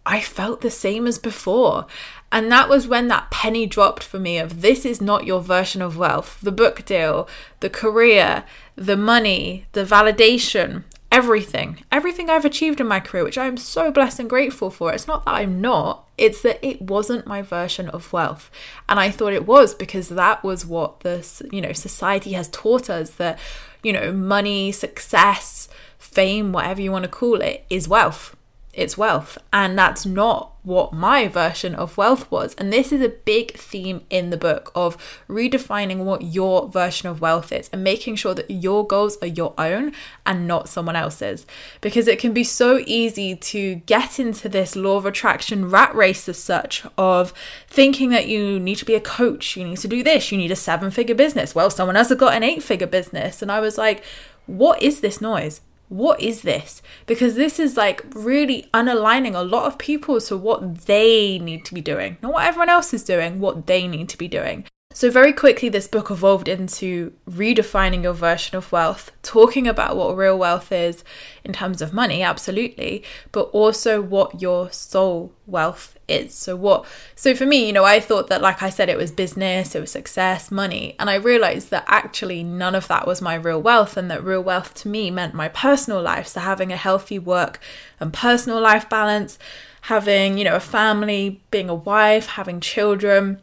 i 0.04 0.20
felt 0.20 0.60
the 0.60 0.70
same 0.70 1.06
as 1.06 1.18
before. 1.18 1.86
And 2.32 2.50
that 2.50 2.68
was 2.68 2.88
when 2.88 3.06
that 3.08 3.30
penny 3.30 3.66
dropped 3.66 4.02
for 4.02 4.18
me 4.18 4.36
of 4.38 4.60
this 4.60 4.84
is 4.84 5.00
not 5.00 5.26
your 5.26 5.40
version 5.40 5.80
of 5.80 5.96
wealth. 5.96 6.38
The 6.42 6.52
book 6.52 6.84
deal 6.84 7.28
the 7.60 7.70
career 7.70 8.44
the 8.74 8.96
money 8.96 9.66
the 9.72 9.84
validation 9.84 10.82
everything, 11.16 11.82
everything 11.90 12.28
I've 12.28 12.44
achieved 12.44 12.78
in 12.78 12.86
my 12.86 13.00
career, 13.00 13.24
which 13.24 13.38
I 13.38 13.46
am 13.46 13.56
so 13.56 13.90
blessed 13.90 14.20
and 14.20 14.28
grateful 14.28 14.68
for. 14.68 14.92
It's 14.92 15.06
not 15.06 15.24
that 15.24 15.36
I'm 15.36 15.62
not, 15.62 16.06
it's 16.18 16.42
that 16.42 16.62
it 16.62 16.82
wasn't 16.82 17.26
my 17.26 17.40
version 17.40 17.88
of 17.88 18.12
wealth. 18.12 18.50
And 18.86 19.00
I 19.00 19.10
thought 19.10 19.32
it 19.32 19.46
was 19.46 19.74
because 19.74 20.10
that 20.10 20.44
was 20.44 20.66
what 20.66 21.00
this, 21.00 21.40
you 21.50 21.62
know, 21.62 21.72
society 21.72 22.32
has 22.32 22.50
taught 22.50 22.90
us 22.90 23.12
that, 23.12 23.38
you 23.82 23.94
know, 23.94 24.12
money, 24.12 24.72
success, 24.72 25.70
fame, 25.98 26.52
whatever 26.52 26.82
you 26.82 26.92
want 26.92 27.04
to 27.04 27.10
call 27.10 27.40
it, 27.40 27.64
is 27.70 27.88
wealth 27.88 28.35
it's 28.76 28.98
wealth. 28.98 29.38
And 29.52 29.76
that's 29.76 30.04
not 30.04 30.52
what 30.62 30.92
my 30.92 31.26
version 31.28 31.74
of 31.74 31.96
wealth 31.96 32.30
was. 32.30 32.54
And 32.54 32.72
this 32.72 32.92
is 32.92 33.00
a 33.00 33.08
big 33.08 33.56
theme 33.56 34.02
in 34.10 34.30
the 34.30 34.36
book 34.36 34.70
of 34.74 34.96
redefining 35.28 35.98
what 35.98 36.22
your 36.22 36.68
version 36.68 37.08
of 37.08 37.20
wealth 37.20 37.52
is 37.52 37.70
and 37.72 37.82
making 37.82 38.16
sure 38.16 38.34
that 38.34 38.50
your 38.50 38.86
goals 38.86 39.16
are 39.22 39.28
your 39.28 39.54
own 39.56 39.92
and 40.26 40.46
not 40.46 40.68
someone 40.68 40.96
else's. 40.96 41.46
Because 41.80 42.06
it 42.06 42.18
can 42.18 42.32
be 42.32 42.44
so 42.44 42.82
easy 42.86 43.34
to 43.34 43.76
get 43.86 44.20
into 44.20 44.48
this 44.48 44.76
law 44.76 44.96
of 44.96 45.06
attraction 45.06 45.70
rat 45.70 45.94
race, 45.94 46.28
as 46.28 46.38
such, 46.38 46.84
of 46.98 47.32
thinking 47.68 48.10
that 48.10 48.28
you 48.28 48.60
need 48.60 48.76
to 48.76 48.84
be 48.84 48.94
a 48.94 49.00
coach, 49.00 49.56
you 49.56 49.64
need 49.64 49.78
to 49.78 49.88
do 49.88 50.02
this, 50.02 50.30
you 50.30 50.36
need 50.36 50.50
a 50.50 50.56
seven 50.56 50.90
figure 50.90 51.14
business. 51.14 51.54
Well, 51.54 51.70
someone 51.70 51.96
else 51.96 52.10
has 52.10 52.18
got 52.18 52.34
an 52.34 52.42
eight 52.42 52.62
figure 52.62 52.86
business. 52.86 53.40
And 53.40 53.50
I 53.50 53.60
was 53.60 53.78
like, 53.78 54.04
what 54.46 54.82
is 54.82 55.00
this 55.00 55.20
noise? 55.20 55.60
What 55.88 56.20
is 56.20 56.42
this? 56.42 56.82
Because 57.06 57.34
this 57.34 57.58
is 57.58 57.76
like 57.76 58.04
really 58.14 58.68
unaligning 58.74 59.34
a 59.34 59.42
lot 59.42 59.66
of 59.66 59.78
people 59.78 60.20
to 60.20 60.36
what 60.36 60.86
they 60.86 61.38
need 61.38 61.64
to 61.66 61.74
be 61.74 61.80
doing, 61.80 62.16
not 62.22 62.32
what 62.32 62.46
everyone 62.46 62.68
else 62.68 62.92
is 62.92 63.04
doing, 63.04 63.40
what 63.40 63.66
they 63.66 63.86
need 63.86 64.08
to 64.08 64.18
be 64.18 64.28
doing. 64.28 64.66
So, 64.96 65.10
very 65.10 65.34
quickly, 65.34 65.68
this 65.68 65.86
book 65.86 66.10
evolved 66.10 66.48
into 66.48 67.12
redefining 67.28 68.02
your 68.04 68.14
version 68.14 68.56
of 68.56 68.72
wealth, 68.72 69.12
talking 69.20 69.68
about 69.68 69.94
what 69.94 70.16
real 70.16 70.38
wealth 70.38 70.72
is 70.72 71.04
in 71.44 71.52
terms 71.52 71.82
of 71.82 71.92
money, 71.92 72.22
absolutely, 72.22 73.04
but 73.30 73.50
also 73.50 74.00
what 74.00 74.40
your 74.40 74.72
soul 74.72 75.34
wealth 75.46 75.98
is. 76.08 76.32
So, 76.32 76.56
what, 76.56 76.86
so 77.14 77.34
for 77.34 77.44
me, 77.44 77.66
you 77.66 77.74
know, 77.74 77.84
I 77.84 78.00
thought 78.00 78.28
that, 78.28 78.40
like 78.40 78.62
I 78.62 78.70
said, 78.70 78.88
it 78.88 78.96
was 78.96 79.10
business, 79.10 79.74
it 79.74 79.80
was 79.80 79.90
success, 79.90 80.50
money, 80.50 80.96
and 80.98 81.10
I 81.10 81.16
realized 81.16 81.68
that 81.72 81.84
actually 81.88 82.42
none 82.42 82.74
of 82.74 82.88
that 82.88 83.06
was 83.06 83.20
my 83.20 83.34
real 83.34 83.60
wealth, 83.60 83.98
and 83.98 84.10
that 84.10 84.24
real 84.24 84.42
wealth 84.42 84.72
to 84.76 84.88
me 84.88 85.10
meant 85.10 85.34
my 85.34 85.48
personal 85.48 86.00
life. 86.00 86.28
So, 86.28 86.40
having 86.40 86.72
a 86.72 86.76
healthy 86.78 87.18
work 87.18 87.60
and 88.00 88.14
personal 88.14 88.62
life 88.62 88.88
balance, 88.88 89.38
having, 89.82 90.38
you 90.38 90.44
know, 90.44 90.56
a 90.56 90.60
family, 90.60 91.42
being 91.50 91.68
a 91.68 91.74
wife, 91.74 92.28
having 92.28 92.60
children 92.60 93.42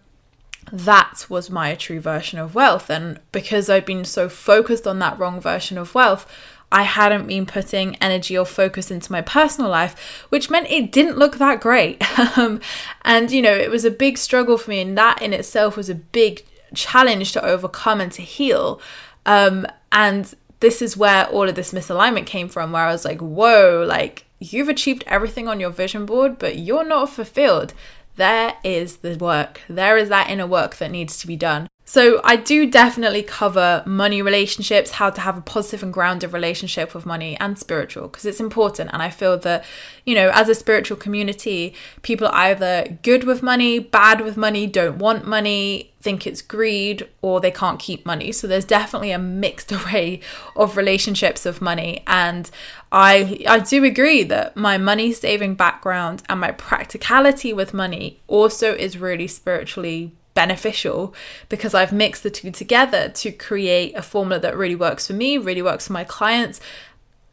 that 0.74 1.28
was 1.30 1.52
my 1.52 1.76
true 1.76 2.00
version 2.00 2.40
of 2.40 2.56
wealth. 2.56 2.90
And 2.90 3.20
because 3.32 3.70
I'd 3.70 3.86
been 3.86 4.04
so 4.04 4.28
focused 4.28 4.88
on 4.88 4.98
that 5.00 5.20
wrong 5.20 5.40
version 5.40 5.78
of 5.78 5.94
wealth, 5.94 6.28
I 6.72 6.82
hadn't 6.82 7.28
been 7.28 7.46
putting 7.46 7.96
energy 7.98 8.36
or 8.36 8.46
focus 8.46 8.90
into 8.90 9.12
my 9.12 9.22
personal 9.22 9.70
life, 9.70 10.26
which 10.30 10.50
meant 10.50 10.72
it 10.72 10.92
didn't 10.92 11.20
look 11.20 11.38
that 11.38 11.62
great. 11.62 12.02
um, 12.38 12.60
and, 13.06 13.32
you 13.32 13.44
know, 13.44 13.54
it 13.54 13.70
was 13.70 13.86
a 13.86 13.92
big 13.92 14.18
struggle 14.18 14.58
for 14.58 14.72
me. 14.72 14.82
And 14.82 14.98
that 14.98 15.22
in 15.22 15.32
itself 15.32 15.78
was 15.78 15.90
a 15.90 15.96
big 15.96 16.44
challenge 16.74 17.34
to 17.34 17.46
overcome 17.46 18.02
and 18.02 18.12
to 18.14 18.24
heal. 18.24 18.82
Um, 19.28 19.68
and 19.92 20.34
this 20.60 20.82
is 20.82 20.98
where 20.98 21.28
all 21.28 21.48
of 21.48 21.54
this 21.54 21.72
misalignment 21.72 22.26
came 22.26 22.50
from, 22.50 22.72
where 22.72 22.88
I 22.88 22.92
was 22.92 23.06
like, 23.06 23.20
whoa, 23.20 23.86
like 23.88 24.26
you've 24.40 24.70
achieved 24.70 25.04
everything 25.06 25.48
on 25.48 25.60
your 25.60 25.70
vision 25.70 26.08
board, 26.08 26.40
but 26.40 26.58
you're 26.58 26.84
not 26.84 27.12
fulfilled 27.12 27.76
there 28.16 28.56
is 28.64 28.98
the 28.98 29.16
work. 29.18 29.62
There 29.68 29.98
is 29.98 30.10
that 30.10 30.30
inner 30.30 30.48
work 30.48 30.78
that 30.78 30.92
needs 30.92 31.18
to 31.20 31.28
be 31.28 31.36
done. 31.36 31.68
So, 31.86 32.22
I 32.24 32.38
do 32.38 32.70
definitely 32.72 33.24
cover 33.24 33.84
money 33.86 34.22
relationships, 34.22 34.92
how 34.92 35.10
to 35.10 35.20
have 35.20 35.38
a 35.38 35.42
positive 35.42 35.84
and 35.84 35.92
grounded 35.92 36.32
relationship 36.32 36.96
with 36.96 37.06
money 37.06 37.38
and 37.42 37.60
spiritual, 37.60 38.08
because 38.08 38.26
it's 38.26 38.40
important. 38.40 38.92
And 38.94 39.02
I 39.02 39.10
feel 39.10 39.38
that, 39.40 39.66
you 40.06 40.16
know, 40.16 40.32
as 40.34 40.48
a 40.48 40.56
spiritual 40.56 40.96
community, 40.96 41.76
people 42.02 42.28
are 42.28 42.36
either 42.36 42.98
good 43.04 43.26
with 43.26 43.44
money, 43.44 43.80
bad 43.80 44.22
with 44.22 44.38
money, 44.38 44.66
don't 44.66 44.98
want 44.98 45.28
money, 45.28 45.92
think 46.00 46.26
it's 46.26 46.42
greed, 46.42 47.10
or 47.22 47.42
they 47.42 47.52
can't 47.52 47.80
keep 47.80 48.06
money. 48.06 48.32
So, 48.32 48.48
there's 48.48 48.64
definitely 48.64 49.12
a 49.12 49.20
mixed 49.20 49.70
array 49.74 50.22
of 50.56 50.78
relationships 50.78 51.46
of 51.46 51.62
money. 51.62 52.02
And 52.08 52.50
I, 52.94 53.44
I 53.46 53.60
do 53.60 53.84
agree 53.84 54.24
that 54.24 54.56
my 54.56 54.78
money 54.78 55.12
saving 55.12 55.56
background 55.56 56.24
and 56.30 56.40
my 56.40 56.52
practicality 56.52 57.52
with 57.52 57.74
money 57.74 58.22
also 58.28 58.74
is 58.74 58.98
really 58.98 59.28
spiritually 59.28 60.14
beneficial 60.34 61.14
because 61.50 61.74
I've 61.74 61.94
mixed 61.94 62.24
the 62.24 62.30
two 62.30 62.52
together 62.52 63.10
to 63.10 63.32
create 63.32 63.96
a 63.96 64.02
formula 64.02 64.40
that 64.42 64.58
really 64.58 64.76
works 64.76 65.08
for 65.08 65.14
me, 65.14 65.38
really 65.38 65.62
works 65.62 65.88
for 65.88 65.94
my 65.94 66.04
clients, 66.04 66.60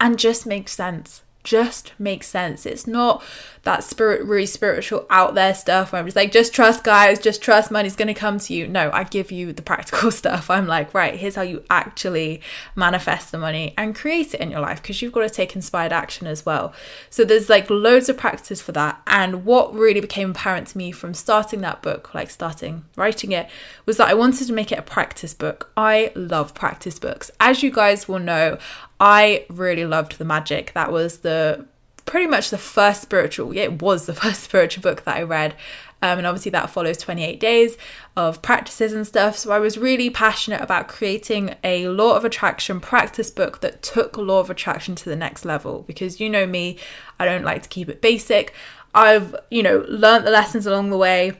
and 0.00 0.18
just 0.18 0.46
makes 0.46 0.72
sense 0.72 1.22
just 1.42 1.92
makes 1.98 2.26
sense. 2.26 2.66
It's 2.66 2.86
not 2.86 3.22
that 3.62 3.84
spirit, 3.84 4.24
really 4.24 4.46
spiritual 4.46 5.06
out 5.10 5.34
there 5.34 5.54
stuff 5.54 5.92
where 5.92 6.00
I'm 6.00 6.06
just 6.06 6.16
like, 6.16 6.32
just 6.32 6.54
trust, 6.54 6.82
guys, 6.82 7.18
just 7.18 7.42
trust, 7.42 7.70
money's 7.70 7.94
to 7.94 8.14
come 8.14 8.38
to 8.38 8.54
you. 8.54 8.66
No, 8.66 8.90
I 8.92 9.04
give 9.04 9.30
you 9.30 9.52
the 9.52 9.60
practical 9.62 10.10
stuff. 10.10 10.48
I'm 10.48 10.66
like, 10.66 10.94
right, 10.94 11.14
here's 11.14 11.34
how 11.34 11.42
you 11.42 11.62
actually 11.68 12.40
manifest 12.74 13.32
the 13.32 13.38
money 13.38 13.74
and 13.76 13.94
create 13.94 14.32
it 14.32 14.40
in 14.40 14.50
your 14.50 14.60
life 14.60 14.80
because 14.80 15.02
you've 15.02 15.12
got 15.12 15.22
to 15.22 15.30
take 15.30 15.54
inspired 15.54 15.92
action 15.92 16.26
as 16.26 16.46
well. 16.46 16.72
So 17.10 17.24
there's 17.24 17.50
like 17.50 17.68
loads 17.68 18.08
of 18.08 18.16
practices 18.16 18.62
for 18.62 18.72
that. 18.72 19.02
And 19.06 19.44
what 19.44 19.74
really 19.74 20.00
became 20.00 20.30
apparent 20.30 20.68
to 20.68 20.78
me 20.78 20.90
from 20.90 21.12
starting 21.12 21.60
that 21.60 21.82
book, 21.82 22.14
like 22.14 22.30
starting 22.30 22.84
writing 22.96 23.32
it, 23.32 23.48
was 23.84 23.98
that 23.98 24.08
I 24.08 24.14
wanted 24.14 24.46
to 24.46 24.52
make 24.54 24.72
it 24.72 24.78
a 24.78 24.82
practice 24.82 25.34
book. 25.34 25.70
I 25.76 26.12
love 26.14 26.54
practice 26.54 26.98
books. 26.98 27.30
As 27.38 27.62
you 27.62 27.70
guys 27.70 28.08
will 28.08 28.18
know, 28.18 28.58
I 28.98 29.44
really 29.50 29.84
loved 29.84 30.16
The 30.16 30.24
Magic. 30.24 30.72
That 30.72 30.90
was 30.90 31.18
the 31.18 31.66
pretty 32.10 32.26
much 32.26 32.50
the 32.50 32.58
first 32.58 33.00
spiritual, 33.00 33.54
yeah, 33.54 33.62
it 33.62 33.80
was 33.80 34.06
the 34.06 34.14
first 34.22 34.42
spiritual 34.42 34.82
book 34.82 35.04
that 35.04 35.16
I 35.16 35.22
read. 35.22 35.54
Um, 36.02 36.18
and 36.18 36.26
obviously, 36.26 36.50
that 36.50 36.70
follows 36.70 36.96
28 36.96 37.38
days 37.38 37.76
of 38.16 38.42
practices 38.42 38.92
and 38.94 39.06
stuff. 39.06 39.36
So, 39.36 39.52
I 39.52 39.58
was 39.58 39.78
really 39.78 40.10
passionate 40.10 40.60
about 40.60 40.88
creating 40.88 41.54
a 41.62 41.88
law 41.88 42.16
of 42.16 42.24
attraction 42.24 42.80
practice 42.80 43.30
book 43.30 43.60
that 43.60 43.82
took 43.82 44.16
law 44.16 44.40
of 44.40 44.50
attraction 44.50 44.94
to 44.96 45.08
the 45.08 45.14
next 45.14 45.44
level. 45.44 45.84
Because 45.86 46.18
you 46.18 46.28
know 46.28 46.46
me, 46.46 46.78
I 47.18 47.26
don't 47.26 47.44
like 47.44 47.62
to 47.62 47.68
keep 47.68 47.88
it 47.88 48.00
basic. 48.00 48.54
I've, 48.94 49.36
you 49.50 49.62
know, 49.62 49.84
learned 49.86 50.26
the 50.26 50.30
lessons 50.30 50.66
along 50.66 50.90
the 50.90 50.96
way, 50.96 51.38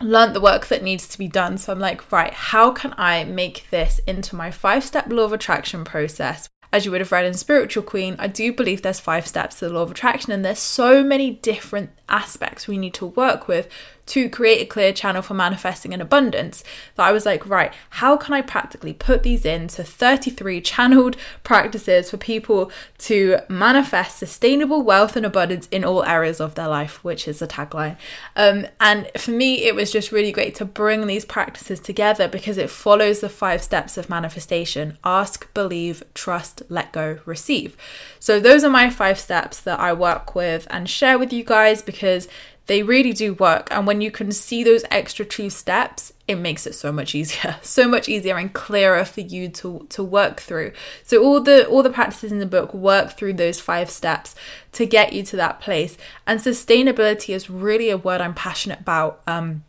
learned 0.00 0.34
the 0.34 0.40
work 0.40 0.66
that 0.66 0.82
needs 0.82 1.06
to 1.08 1.18
be 1.18 1.28
done. 1.28 1.58
So, 1.58 1.70
I'm 1.70 1.78
like, 1.78 2.10
right, 2.10 2.32
how 2.32 2.72
can 2.72 2.94
I 2.96 3.24
make 3.24 3.68
this 3.70 4.00
into 4.06 4.34
my 4.34 4.50
five 4.50 4.84
step 4.84 5.12
law 5.12 5.24
of 5.24 5.34
attraction 5.34 5.84
process? 5.84 6.48
As 6.72 6.84
you 6.84 6.90
would 6.90 7.00
have 7.00 7.12
read 7.12 7.26
in 7.26 7.34
Spiritual 7.34 7.82
Queen, 7.82 8.16
I 8.18 8.28
do 8.28 8.52
believe 8.52 8.80
there's 8.80 9.00
five 9.00 9.26
steps 9.26 9.58
to 9.58 9.68
the 9.68 9.74
law 9.74 9.82
of 9.82 9.90
attraction, 9.90 10.32
and 10.32 10.44
there's 10.44 10.58
so 10.58 11.04
many 11.04 11.32
different 11.32 11.90
aspects 12.08 12.66
we 12.66 12.78
need 12.78 12.94
to 12.94 13.06
work 13.06 13.46
with 13.46 13.68
to 14.06 14.28
create 14.28 14.62
a 14.62 14.66
clear 14.66 14.92
channel 14.92 15.22
for 15.22 15.34
manifesting 15.34 15.92
in 15.92 16.00
abundance 16.00 16.64
that 16.96 17.06
I 17.06 17.12
was 17.12 17.24
like, 17.24 17.48
right, 17.48 17.72
how 17.90 18.16
can 18.16 18.34
I 18.34 18.42
practically 18.42 18.92
put 18.92 19.22
these 19.22 19.44
into 19.44 19.84
33 19.84 20.60
channeled 20.60 21.16
practices 21.44 22.10
for 22.10 22.16
people 22.16 22.70
to 22.98 23.38
manifest 23.48 24.18
sustainable 24.18 24.82
wealth 24.82 25.16
and 25.16 25.24
abundance 25.24 25.68
in 25.70 25.84
all 25.84 26.04
areas 26.04 26.40
of 26.40 26.54
their 26.54 26.68
life, 26.68 27.02
which 27.04 27.28
is 27.28 27.38
the 27.38 27.46
tagline. 27.46 27.96
Um, 28.36 28.66
and 28.80 29.10
for 29.16 29.30
me, 29.30 29.64
it 29.64 29.74
was 29.74 29.92
just 29.92 30.12
really 30.12 30.32
great 30.32 30.54
to 30.56 30.64
bring 30.64 31.06
these 31.06 31.24
practices 31.24 31.80
together 31.80 32.28
because 32.28 32.58
it 32.58 32.70
follows 32.70 33.20
the 33.20 33.28
five 33.28 33.62
steps 33.62 33.96
of 33.96 34.10
manifestation 34.10 34.98
ask, 35.04 35.52
believe, 35.54 36.02
trust, 36.14 36.62
let 36.68 36.92
go, 36.92 37.18
receive. 37.24 37.76
So, 38.18 38.40
those 38.40 38.64
are 38.64 38.70
my 38.70 38.90
five 38.90 39.18
steps 39.18 39.60
that 39.60 39.80
I 39.80 39.92
work 39.92 40.34
with 40.34 40.66
and 40.70 40.88
share 40.88 41.18
with 41.18 41.32
you 41.32 41.44
guys 41.44 41.82
because 41.82 42.28
they 42.66 42.82
really 42.82 43.12
do 43.12 43.34
work. 43.34 43.68
And 43.70 43.86
when 43.86 44.00
you 44.00 44.10
can 44.10 44.30
see 44.30 44.62
those 44.62 44.84
extra 44.90 45.24
two 45.24 45.50
steps, 45.50 46.12
it 46.28 46.36
makes 46.36 46.66
it 46.66 46.74
so 46.74 46.92
much 46.92 47.14
easier, 47.14 47.56
so 47.62 47.88
much 47.88 48.08
easier 48.08 48.36
and 48.36 48.52
clearer 48.52 49.04
for 49.04 49.20
you 49.20 49.48
to 49.48 49.86
to 49.90 50.02
work 50.02 50.40
through. 50.40 50.72
So 51.02 51.22
all 51.22 51.40
the 51.40 51.66
all 51.66 51.82
the 51.82 51.90
practices 51.90 52.32
in 52.32 52.38
the 52.38 52.46
book 52.46 52.72
work 52.72 53.16
through 53.16 53.34
those 53.34 53.60
five 53.60 53.90
steps 53.90 54.34
to 54.72 54.86
get 54.86 55.12
you 55.12 55.22
to 55.24 55.36
that 55.36 55.60
place. 55.60 55.96
And 56.26 56.40
sustainability 56.40 57.34
is 57.34 57.50
really 57.50 57.90
a 57.90 57.96
word 57.96 58.20
I'm 58.20 58.34
passionate 58.34 58.80
about. 58.80 59.22
Um, 59.26 59.64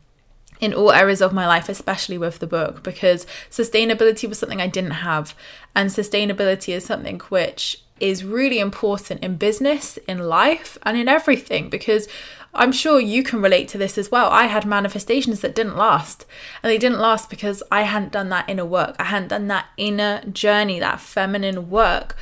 in 0.61 0.73
all 0.73 0.93
areas 0.93 1.21
of 1.21 1.33
my 1.33 1.45
life, 1.45 1.67
especially 1.67 2.17
with 2.17 2.39
the 2.39 2.47
book, 2.47 2.83
because 2.83 3.27
sustainability 3.49 4.29
was 4.29 4.39
something 4.39 4.61
I 4.61 4.67
didn't 4.67 4.91
have. 4.91 5.35
And 5.75 5.89
sustainability 5.89 6.73
is 6.73 6.85
something 6.85 7.19
which 7.27 7.83
is 7.99 8.23
really 8.23 8.59
important 8.59 9.23
in 9.23 9.35
business, 9.35 9.97
in 10.07 10.19
life, 10.19 10.77
and 10.83 10.97
in 10.97 11.07
everything 11.07 11.69
because 11.69 12.07
I'm 12.55 12.71
sure 12.71 12.99
you 12.99 13.23
can 13.23 13.41
relate 13.41 13.67
to 13.69 13.77
this 13.77 13.97
as 13.97 14.11
well. 14.11 14.29
I 14.29 14.45
had 14.45 14.65
manifestations 14.65 15.41
that 15.41 15.55
didn't 15.55 15.75
last. 15.75 16.25
And 16.61 16.69
they 16.69 16.77
didn't 16.77 16.99
last 16.99 17.29
because 17.29 17.63
I 17.71 17.81
hadn't 17.83 18.11
done 18.11 18.29
that 18.29 18.49
inner 18.49 18.65
work. 18.65 18.95
I 18.99 19.05
hadn't 19.05 19.29
done 19.29 19.47
that 19.47 19.67
inner 19.77 20.21
journey, 20.25 20.79
that 20.79 20.99
feminine 20.99 21.69
work. 21.69 22.15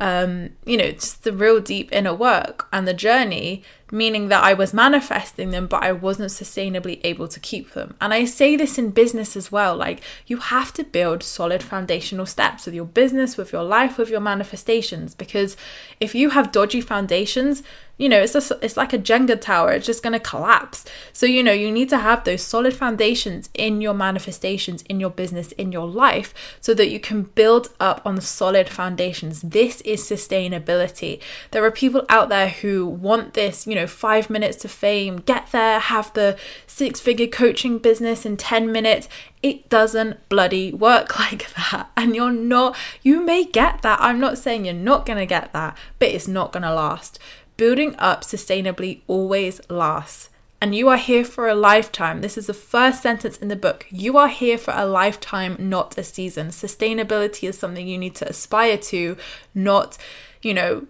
Um, 0.00 0.50
you 0.64 0.76
know, 0.76 0.92
just 0.92 1.24
the 1.24 1.32
real 1.32 1.60
deep 1.60 1.90
inner 1.92 2.14
work 2.14 2.68
and 2.72 2.86
the 2.86 2.94
journey 2.94 3.64
meaning 3.90 4.28
that 4.28 4.44
I 4.44 4.54
was 4.54 4.74
manifesting 4.74 5.50
them, 5.50 5.66
but 5.66 5.82
I 5.82 5.92
wasn't 5.92 6.30
sustainably 6.30 7.00
able 7.04 7.28
to 7.28 7.40
keep 7.40 7.72
them. 7.72 7.94
And 8.00 8.12
I 8.12 8.24
say 8.24 8.56
this 8.56 8.78
in 8.78 8.90
business 8.90 9.36
as 9.36 9.50
well 9.52 9.76
like, 9.76 10.00
you 10.26 10.38
have 10.38 10.72
to 10.74 10.84
build 10.84 11.22
solid 11.22 11.62
foundational 11.62 12.26
steps 12.26 12.66
with 12.66 12.74
your 12.74 12.84
business, 12.84 13.36
with 13.36 13.52
your 13.52 13.64
life, 13.64 13.98
with 13.98 14.10
your 14.10 14.20
manifestations, 14.20 15.14
because 15.14 15.56
if 16.00 16.14
you 16.14 16.30
have 16.30 16.52
dodgy 16.52 16.80
foundations, 16.80 17.62
you 17.98 18.08
know, 18.08 18.20
it's 18.20 18.32
just, 18.32 18.52
it's 18.62 18.76
like 18.76 18.92
a 18.92 18.98
Jenga 18.98 19.40
tower. 19.40 19.72
It's 19.72 19.86
just 19.86 20.04
going 20.04 20.12
to 20.12 20.20
collapse. 20.20 20.84
So, 21.12 21.26
you 21.26 21.42
know, 21.42 21.52
you 21.52 21.70
need 21.72 21.88
to 21.88 21.98
have 21.98 22.22
those 22.22 22.42
solid 22.42 22.74
foundations 22.74 23.50
in 23.54 23.80
your 23.80 23.92
manifestations, 23.92 24.82
in 24.82 25.00
your 25.00 25.10
business, 25.10 25.50
in 25.52 25.72
your 25.72 25.86
life, 25.86 26.32
so 26.60 26.74
that 26.74 26.90
you 26.90 27.00
can 27.00 27.22
build 27.22 27.68
up 27.80 28.00
on 28.04 28.20
solid 28.20 28.68
foundations. 28.68 29.42
This 29.42 29.80
is 29.80 30.00
sustainability. 30.02 31.20
There 31.50 31.64
are 31.64 31.72
people 31.72 32.06
out 32.08 32.28
there 32.28 32.50
who 32.50 32.86
want 32.86 33.34
this, 33.34 33.66
you 33.66 33.74
know, 33.74 33.77
five 33.86 34.28
minutes 34.28 34.56
to 34.58 34.68
fame, 34.68 35.18
get 35.18 35.52
there, 35.52 35.78
have 35.78 36.12
the 36.14 36.36
six 36.66 37.00
figure 37.00 37.26
coaching 37.26 37.78
business 37.78 38.26
in 38.26 38.36
10 38.36 38.72
minutes. 38.72 39.08
It 39.42 39.68
doesn't 39.68 40.28
bloody 40.28 40.72
work 40.72 41.18
like 41.20 41.52
that. 41.54 41.90
And 41.96 42.16
you're 42.16 42.32
not, 42.32 42.76
you 43.02 43.24
may 43.24 43.44
get 43.44 43.82
that. 43.82 44.00
I'm 44.00 44.18
not 44.18 44.38
saying 44.38 44.64
you're 44.64 44.74
not 44.74 45.06
to 45.06 45.26
get 45.26 45.52
that, 45.52 45.76
but 45.98 46.08
it's 46.08 46.28
not 46.28 46.52
to 46.64 46.74
last 46.74 47.18
building 47.58 47.94
up 47.98 48.22
sustainably 48.22 49.02
always 49.06 49.60
lasts. 49.68 50.30
And 50.60 50.74
you 50.74 50.88
are 50.88 50.96
here 50.96 51.24
for 51.24 51.46
a 51.46 51.54
lifetime. 51.54 52.20
This 52.20 52.38
is 52.38 52.46
the 52.46 52.54
first 52.54 53.02
sentence 53.02 53.36
in 53.36 53.48
the 53.48 53.56
book. 53.56 53.86
You 53.90 54.16
are 54.16 54.28
here 54.28 54.58
for 54.58 54.72
a 54.74 54.86
lifetime, 54.86 55.56
not 55.58 55.96
a 55.98 56.02
season. 56.02 56.48
Sustainability 56.48 57.48
is 57.48 57.58
something 57.58 57.86
you 57.86 57.98
need 57.98 58.16
to 58.16 58.28
aspire 58.28 58.78
to, 58.78 59.16
not, 59.54 59.98
you 60.42 60.54
know, 60.54 60.86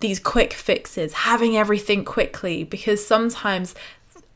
these 0.00 0.20
quick 0.20 0.52
fixes, 0.52 1.12
having 1.12 1.56
everything 1.56 2.04
quickly, 2.04 2.64
because 2.64 3.04
sometimes 3.04 3.74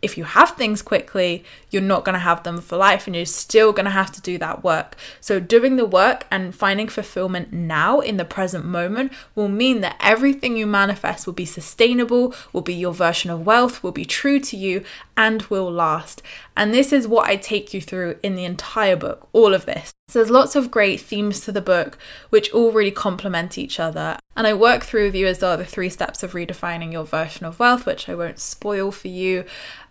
if 0.03 0.19
you 0.19 0.25
have 0.25 0.51
things 0.51 0.83
quickly, 0.83 1.45
you're 1.71 1.81
not 1.81 2.05
going 2.05 2.15
to 2.15 2.19
have 2.19 2.43
them 2.43 2.61
for 2.61 2.77
life 2.77 3.07
and 3.07 3.15
you're 3.15 3.25
still 3.25 3.73
going 3.73 3.85
to 3.85 3.91
have 3.91 4.11
to 4.11 4.21
do 4.21 4.37
that 4.39 4.65
work. 4.65 4.97
So, 5.21 5.39
doing 5.39 5.77
the 5.77 5.87
work 5.87 6.27
and 6.29 6.53
finding 6.53 6.89
fulfillment 6.89 7.53
now 7.53 8.01
in 8.01 8.17
the 8.17 8.25
present 8.25 8.65
moment 8.65 9.13
will 9.37 9.49
mean 9.49 9.81
that 9.81 9.97
everything 10.01 10.57
you 10.57 10.67
manifest 10.67 11.25
will 11.25 11.33
be 11.35 11.45
sustainable, 11.45 12.35
will 12.53 12.63
be 12.63 12.75
your 12.75 12.93
version 12.93 13.31
of 13.31 13.47
wealth, 13.47 13.83
will 13.85 13.93
be 13.93 14.05
true 14.05 14.41
to 14.41 14.57
you, 14.57 14.83
and 15.17 15.43
will 15.43 15.71
last. 15.71 16.21
And 16.57 16.75
this 16.75 16.93
is 16.93 17.07
what 17.07 17.29
I 17.29 17.37
take 17.37 17.73
you 17.73 17.81
through 17.81 18.19
in 18.25 18.35
the 18.35 18.45
entire 18.45 18.97
book, 18.97 19.29
all 19.33 19.55
of 19.55 19.67
this. 19.67 19.93
So 20.09 20.19
there's 20.19 20.31
lots 20.31 20.57
of 20.57 20.71
great 20.71 21.01
themes 21.01 21.41
to 21.41 21.53
the 21.53 21.63
book, 21.63 21.97
which 22.29 22.51
all 22.53 22.73
really 22.73 22.91
complement 22.91 23.57
each 23.57 23.81
other. 23.81 24.19
And 24.37 24.47
I 24.47 24.55
work 24.55 24.83
through 24.83 25.07
with 25.07 25.15
you 25.15 25.27
as 25.27 25.41
well 25.41 25.57
the 25.57 25.65
three 25.65 25.89
steps 25.89 26.23
of 26.23 26.33
redefining 26.33 26.93
your 26.93 27.05
version 27.05 27.47
of 27.47 27.59
wealth, 27.59 27.87
which 27.87 28.09
I 28.09 28.15
won't 28.15 28.39
spoil 28.39 28.91
for 28.91 29.09
you. 29.09 29.45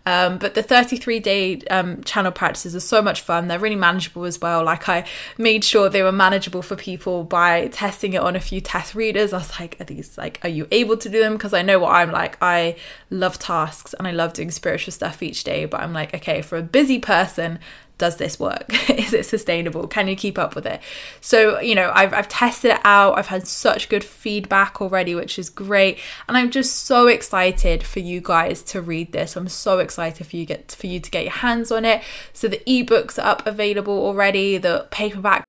Um, 0.04 0.38
but 0.38 0.54
the 0.54 0.62
33 0.62 1.20
day 1.20 1.60
um, 1.70 2.02
channel 2.02 2.32
practices 2.32 2.74
are 2.74 2.80
so 2.80 3.00
much 3.00 3.20
fun. 3.20 3.48
They're 3.48 3.58
really 3.58 3.76
manageable 3.76 4.24
as 4.24 4.40
well. 4.40 4.64
Like 4.64 4.88
I 4.88 5.06
made 5.38 5.64
sure 5.64 5.88
they 5.88 6.02
were 6.02 6.12
manageable 6.12 6.62
for 6.62 6.76
people 6.76 7.24
by 7.24 7.68
testing 7.68 8.12
it 8.12 8.20
on 8.20 8.36
a 8.36 8.40
few 8.40 8.60
test 8.60 8.94
readers. 8.94 9.32
I 9.32 9.38
was 9.38 9.60
like, 9.60 9.80
are 9.80 9.84
these 9.84 10.18
like, 10.18 10.40
are 10.42 10.48
you 10.48 10.66
able 10.72 10.96
to 10.98 11.08
do 11.08 11.20
them? 11.20 11.34
Because 11.34 11.54
I 11.54 11.62
know 11.62 11.78
what 11.78 11.92
I'm 11.92 12.10
like. 12.10 12.36
I 12.42 12.76
love 13.10 13.38
tasks 13.38 13.94
and 13.94 14.06
I 14.06 14.10
love 14.10 14.32
doing 14.32 14.50
spiritual 14.50 14.92
stuff 14.92 15.22
each 15.22 15.44
day. 15.44 15.66
But 15.66 15.80
I'm 15.80 15.92
like, 15.92 16.14
okay, 16.14 16.42
for 16.42 16.58
a 16.58 16.62
busy 16.62 16.98
person, 16.98 17.60
does 18.02 18.16
this 18.16 18.40
work? 18.40 18.64
Is 18.90 19.14
it 19.14 19.24
sustainable? 19.26 19.86
Can 19.86 20.08
you 20.08 20.16
keep 20.16 20.36
up 20.36 20.56
with 20.56 20.66
it? 20.66 20.80
So, 21.20 21.60
you 21.60 21.76
know, 21.76 21.92
I've, 21.94 22.12
I've 22.12 22.28
tested 22.28 22.72
it 22.72 22.80
out. 22.82 23.16
I've 23.16 23.28
had 23.28 23.46
such 23.46 23.88
good 23.88 24.02
feedback 24.02 24.80
already, 24.80 25.14
which 25.14 25.38
is 25.38 25.48
great. 25.48 26.00
And 26.26 26.36
I'm 26.36 26.50
just 26.50 26.84
so 26.84 27.06
excited 27.06 27.84
for 27.84 28.00
you 28.00 28.20
guys 28.20 28.60
to 28.64 28.82
read 28.82 29.12
this. 29.12 29.36
I'm 29.36 29.46
so 29.46 29.78
excited 29.78 30.26
for 30.26 30.36
you 30.36 30.44
get 30.44 30.72
for 30.72 30.88
you 30.88 30.98
to 30.98 31.10
get 31.12 31.22
your 31.22 31.32
hands 31.32 31.70
on 31.70 31.84
it. 31.84 32.02
So 32.32 32.48
the 32.48 32.62
ebooks 32.66 33.22
are 33.22 33.26
up 33.28 33.46
available 33.46 33.96
already, 34.04 34.58
the 34.58 34.88
paperback. 34.90 35.44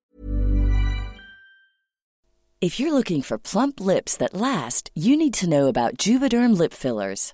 If 2.61 2.79
you're 2.79 2.93
looking 2.93 3.23
for 3.23 3.39
plump 3.39 3.79
lips 3.79 4.15
that 4.17 4.35
last, 4.35 4.91
you 4.93 5.17
need 5.17 5.33
to 5.33 5.49
know 5.49 5.65
about 5.67 5.97
Juvederm 5.97 6.55
lip 6.55 6.71
fillers. 6.71 7.33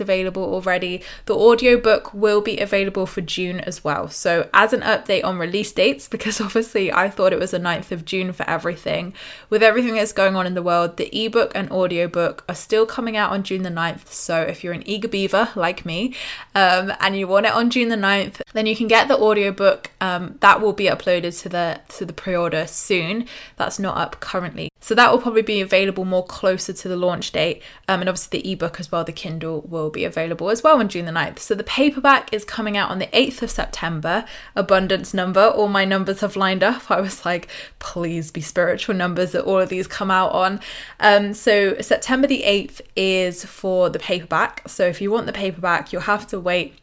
Available 0.00 0.42
already. 0.42 1.02
The 1.26 1.34
audiobook 1.34 2.12
will 2.14 2.40
be 2.40 2.58
available 2.58 3.06
for 3.06 3.20
June 3.20 3.60
as 3.60 3.84
well. 3.84 4.08
So, 4.08 4.48
as 4.52 4.72
an 4.72 4.80
update 4.80 5.24
on 5.24 5.38
release 5.38 5.72
dates, 5.72 6.08
because 6.14 6.40
obviously 6.40 6.92
I 6.92 7.08
thought 7.08 7.32
it 7.32 7.38
was 7.38 7.52
the 7.52 7.58
9th 7.58 7.92
of 7.92 8.04
June 8.04 8.32
for 8.32 8.48
everything, 8.48 9.14
with 9.50 9.62
everything 9.62 9.94
that's 9.94 10.12
going 10.12 10.36
on 10.36 10.46
in 10.46 10.54
the 10.54 10.62
world, 10.62 10.96
the 10.96 11.10
ebook 11.16 11.52
and 11.54 11.70
audiobook 11.70 12.44
are 12.48 12.54
still 12.54 12.86
coming 12.86 13.16
out 13.16 13.30
on 13.30 13.42
June 13.42 13.62
the 13.62 13.70
9th. 13.70 14.08
So, 14.08 14.42
if 14.42 14.62
you're 14.62 14.72
an 14.72 14.86
eager 14.86 15.08
beaver 15.08 15.50
like 15.54 15.84
me 15.84 16.14
um, 16.54 16.92
and 17.00 17.16
you 17.16 17.26
want 17.28 17.46
it 17.46 17.52
on 17.52 17.70
June 17.70 17.88
the 17.88 17.96
9th, 17.96 18.42
then 18.52 18.66
you 18.66 18.76
can 18.76 18.88
get 18.88 19.08
the 19.08 19.18
audiobook. 19.18 19.90
Um, 20.00 20.36
that 20.40 20.60
will 20.60 20.72
be 20.72 20.86
uploaded 20.86 21.40
to 21.42 21.48
the 21.48 21.80
to 21.96 22.04
the 22.04 22.12
pre-order 22.12 22.66
soon. 22.66 23.26
That's 23.56 23.78
not 23.78 23.96
up 23.96 24.20
currently. 24.20 24.70
So 24.80 24.96
that 24.96 25.12
will 25.12 25.20
probably 25.20 25.42
be 25.42 25.60
available 25.60 26.04
more 26.04 26.26
closer 26.26 26.72
to 26.72 26.88
the 26.88 26.96
launch 26.96 27.30
date. 27.30 27.62
Um, 27.88 28.00
and 28.00 28.08
obviously 28.08 28.40
the 28.40 28.52
ebook 28.52 28.80
as 28.80 28.90
well, 28.90 29.04
the 29.04 29.12
Kindle 29.12 29.60
will 29.62 29.81
be 29.90 30.04
available 30.04 30.50
as 30.50 30.62
well 30.62 30.78
on 30.78 30.88
June 30.88 31.06
the 31.06 31.12
9th. 31.12 31.38
So 31.38 31.54
the 31.54 31.64
paperback 31.64 32.32
is 32.32 32.44
coming 32.44 32.76
out 32.76 32.90
on 32.90 32.98
the 32.98 33.06
8th 33.08 33.42
of 33.42 33.50
September. 33.50 34.24
Abundance 34.54 35.14
number. 35.14 35.40
All 35.40 35.68
my 35.68 35.84
numbers 35.84 36.20
have 36.20 36.36
lined 36.36 36.62
up. 36.62 36.90
I 36.90 37.00
was 37.00 37.24
like, 37.24 37.48
please 37.78 38.30
be 38.30 38.40
spiritual 38.40 38.94
numbers 38.94 39.32
that 39.32 39.44
all 39.44 39.60
of 39.60 39.68
these 39.68 39.86
come 39.86 40.10
out 40.10 40.32
on. 40.32 40.60
Um, 41.00 41.34
so 41.34 41.80
September 41.80 42.26
the 42.26 42.42
8th 42.42 42.80
is 42.96 43.44
for 43.44 43.90
the 43.90 43.98
paperback. 43.98 44.68
So 44.68 44.86
if 44.86 45.00
you 45.00 45.10
want 45.10 45.26
the 45.26 45.32
paperback, 45.32 45.92
you'll 45.92 46.02
have 46.02 46.26
to 46.28 46.40
wait 46.40 46.78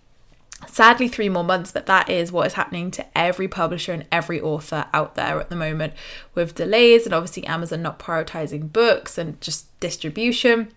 sadly 0.68 1.08
three 1.08 1.30
more 1.30 1.44
months 1.44 1.72
but 1.72 1.86
that 1.86 2.10
is 2.10 2.32
what 2.32 2.46
is 2.46 2.54
happening 2.54 2.92
to 2.92 3.06
every 3.18 3.48
publisher 3.48 3.94
and 3.94 4.06
every 4.12 4.42
author 4.42 4.86
out 4.94 5.16
there 5.16 5.40
at 5.40 5.50
the 5.50 5.56
moment 5.56 5.94
with 6.36 6.56
delays 6.56 7.06
and 7.06 7.14
obviously 7.14 7.46
amazon 7.46 7.82
not 7.82 7.98
prioritizing 7.98 8.72
books 8.72 9.18
and 9.18 9.40
just 9.40 9.80
distribution 9.80 10.70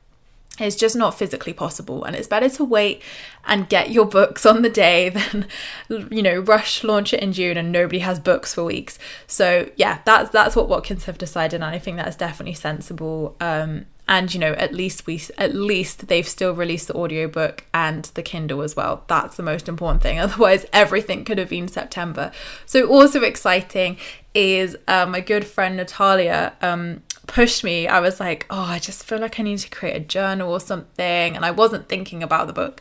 it's 0.60 0.76
just 0.76 0.94
not 0.94 1.16
physically 1.16 1.52
possible 1.52 2.04
and 2.04 2.14
it's 2.14 2.28
better 2.28 2.48
to 2.48 2.64
wait 2.64 3.02
and 3.46 3.68
get 3.68 3.90
your 3.90 4.04
books 4.04 4.44
on 4.44 4.62
the 4.62 4.68
day 4.68 5.08
than 5.88 6.08
you 6.10 6.22
know 6.22 6.38
rush 6.40 6.84
launch 6.84 7.14
it 7.14 7.20
in 7.20 7.32
june 7.32 7.56
and 7.56 7.72
nobody 7.72 8.00
has 8.00 8.20
books 8.20 8.54
for 8.54 8.64
weeks. 8.64 8.98
So 9.26 9.70
yeah 9.76 10.00
that's 10.04 10.30
that's 10.30 10.54
what 10.54 10.68
watkins 10.68 11.04
have 11.04 11.18
decided 11.18 11.56
and 11.56 11.64
i 11.64 11.78
think 11.78 11.96
that's 11.96 12.16
definitely 12.16 12.54
sensible. 12.54 13.36
Um 13.40 13.86
and 14.08 14.34
you 14.34 14.40
know 14.40 14.52
at 14.54 14.74
least 14.74 15.06
we 15.06 15.22
at 15.38 15.54
least 15.54 16.08
they've 16.08 16.28
still 16.28 16.54
released 16.54 16.88
the 16.88 16.94
audiobook 16.94 17.64
and 17.72 18.06
the 18.14 18.22
kindle 18.22 18.60
as 18.60 18.76
well. 18.76 19.04
That's 19.06 19.36
the 19.36 19.42
most 19.42 19.68
important 19.68 20.02
thing 20.02 20.18
otherwise 20.26 20.66
everything 20.72 21.24
could 21.24 21.38
have 21.38 21.48
been 21.48 21.68
september. 21.68 22.30
So 22.66 22.86
also 22.88 23.22
exciting 23.22 23.96
is 24.34 24.76
uh, 24.86 25.06
my 25.06 25.20
good 25.20 25.46
friend 25.46 25.76
natalia 25.76 26.52
um, 26.60 27.02
pushed 27.26 27.64
me. 27.64 27.86
I 27.86 28.00
was 28.00 28.20
like 28.20 28.46
oh 28.50 28.60
i 28.60 28.78
just 28.78 29.04
feel 29.04 29.18
like 29.18 29.38
i 29.38 29.42
need 29.42 29.58
to 29.58 29.70
create 29.70 29.96
a 29.96 30.00
journal 30.00 30.50
or 30.50 30.60
something. 30.60 31.36
And 31.36 31.44
i 31.44 31.50
wasn't 31.50 31.88
thinking 31.88 32.22
about 32.22 32.46
the 32.46 32.52
book 32.52 32.80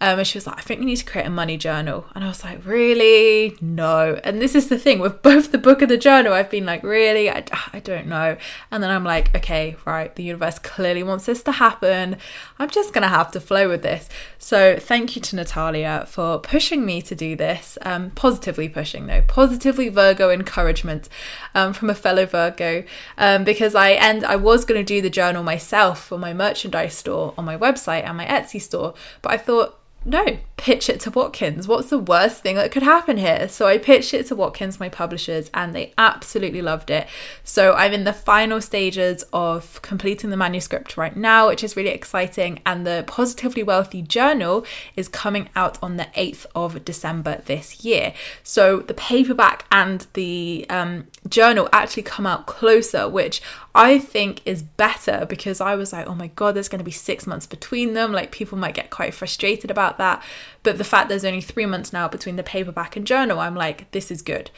Um, 0.00 0.18
and 0.18 0.26
she 0.26 0.38
was 0.38 0.46
like, 0.46 0.58
I 0.58 0.60
think 0.60 0.80
you 0.80 0.86
need 0.86 0.96
to 0.96 1.04
create 1.04 1.26
a 1.26 1.30
money 1.30 1.56
journal. 1.56 2.06
And 2.14 2.22
I 2.22 2.28
was 2.28 2.44
like, 2.44 2.64
really? 2.64 3.56
No. 3.60 4.20
And 4.22 4.40
this 4.40 4.54
is 4.54 4.68
the 4.68 4.78
thing 4.78 5.00
with 5.00 5.22
both 5.22 5.50
the 5.50 5.58
book 5.58 5.82
and 5.82 5.90
the 5.90 5.96
journal, 5.96 6.32
I've 6.32 6.50
been 6.50 6.66
like, 6.66 6.84
really? 6.84 7.28
I, 7.28 7.44
I 7.72 7.80
don't 7.80 8.06
know. 8.06 8.36
And 8.70 8.82
then 8.82 8.90
I'm 8.90 9.02
like, 9.02 9.34
okay, 9.34 9.76
right, 9.84 10.14
the 10.14 10.22
universe 10.22 10.60
clearly 10.60 11.02
wants 11.02 11.26
this 11.26 11.42
to 11.44 11.52
happen. 11.52 12.16
I'm 12.60 12.70
just 12.70 12.94
going 12.94 13.02
to 13.02 13.08
have 13.08 13.32
to 13.32 13.40
flow 13.40 13.68
with 13.68 13.82
this. 13.82 14.08
So 14.38 14.76
thank 14.78 15.16
you 15.16 15.22
to 15.22 15.36
Natalia 15.36 16.06
for 16.08 16.38
pushing 16.38 16.86
me 16.86 17.02
to 17.02 17.16
do 17.16 17.34
this, 17.34 17.76
um, 17.82 18.10
positively 18.12 18.68
pushing 18.68 19.06
though, 19.06 19.22
positively 19.22 19.88
Virgo 19.88 20.30
encouragement 20.30 21.08
um, 21.56 21.72
from 21.72 21.90
a 21.90 21.94
fellow 21.94 22.24
Virgo, 22.24 22.84
um, 23.16 23.42
because 23.42 23.74
I 23.74 23.90
and 23.90 24.24
I 24.24 24.36
was 24.36 24.64
going 24.64 24.80
to 24.80 24.84
do 24.84 25.02
the 25.02 25.10
journal 25.10 25.42
myself 25.42 26.04
for 26.04 26.18
my 26.18 26.32
merchandise 26.32 26.94
store 26.94 27.34
on 27.36 27.44
my 27.44 27.56
website 27.56 28.04
and 28.04 28.16
my 28.16 28.26
Etsy 28.26 28.62
store, 28.62 28.94
but 29.22 29.32
I 29.32 29.36
thought 29.36 29.78
no, 30.08 30.38
pitch 30.56 30.88
it 30.88 31.00
to 31.00 31.10
Watkins. 31.10 31.68
What's 31.68 31.90
the 31.90 31.98
worst 31.98 32.42
thing 32.42 32.56
that 32.56 32.72
could 32.72 32.82
happen 32.82 33.18
here? 33.18 33.48
So 33.48 33.66
I 33.68 33.76
pitched 33.76 34.14
it 34.14 34.26
to 34.26 34.34
Watkins, 34.34 34.80
my 34.80 34.88
publishers, 34.88 35.50
and 35.52 35.74
they 35.74 35.92
absolutely 35.98 36.62
loved 36.62 36.90
it. 36.90 37.06
So 37.44 37.74
I'm 37.74 37.92
in 37.92 38.04
the 38.04 38.12
final 38.12 38.60
stages 38.60 39.24
of 39.32 39.80
completing 39.82 40.30
the 40.30 40.36
manuscript 40.36 40.96
right 40.96 41.16
now, 41.16 41.48
which 41.48 41.62
is 41.62 41.76
really 41.76 41.90
exciting. 41.90 42.60
And 42.64 42.86
the 42.86 43.04
Positively 43.06 43.62
Wealthy 43.62 44.02
Journal 44.02 44.64
is 44.96 45.08
coming 45.08 45.50
out 45.54 45.78
on 45.82 45.96
the 45.96 46.08
8th 46.16 46.46
of 46.54 46.84
December 46.84 47.42
this 47.44 47.84
year. 47.84 48.14
So 48.42 48.78
the 48.80 48.94
paperback 48.94 49.66
and 49.70 50.06
the 50.14 50.64
um, 50.70 51.06
journal 51.28 51.68
actually 51.72 52.04
come 52.04 52.26
out 52.26 52.46
closer, 52.46 53.08
which 53.08 53.42
I 53.74 53.98
think 53.98 54.40
is 54.44 54.62
better 54.62 55.24
because 55.28 55.60
I 55.60 55.76
was 55.76 55.92
like, 55.92 56.06
oh 56.06 56.14
my 56.14 56.28
God, 56.28 56.56
there's 56.56 56.68
going 56.68 56.80
to 56.80 56.84
be 56.84 56.90
six 56.90 57.26
months 57.26 57.46
between 57.46 57.94
them. 57.94 58.12
Like 58.12 58.32
people 58.32 58.58
might 58.58 58.74
get 58.74 58.90
quite 58.90 59.14
frustrated 59.14 59.70
about 59.70 59.97
that. 59.98 60.22
But 60.62 60.78
the 60.78 60.84
fact 60.84 61.08
there's 61.08 61.24
only 61.24 61.40
three 61.40 61.66
months 61.66 61.92
now 61.92 62.08
between 62.08 62.36
the 62.36 62.42
paperback 62.42 62.96
and 62.96 63.06
journal, 63.06 63.38
I'm 63.38 63.54
like, 63.54 63.90
this 63.90 64.10
is 64.10 64.22
good 64.22 64.50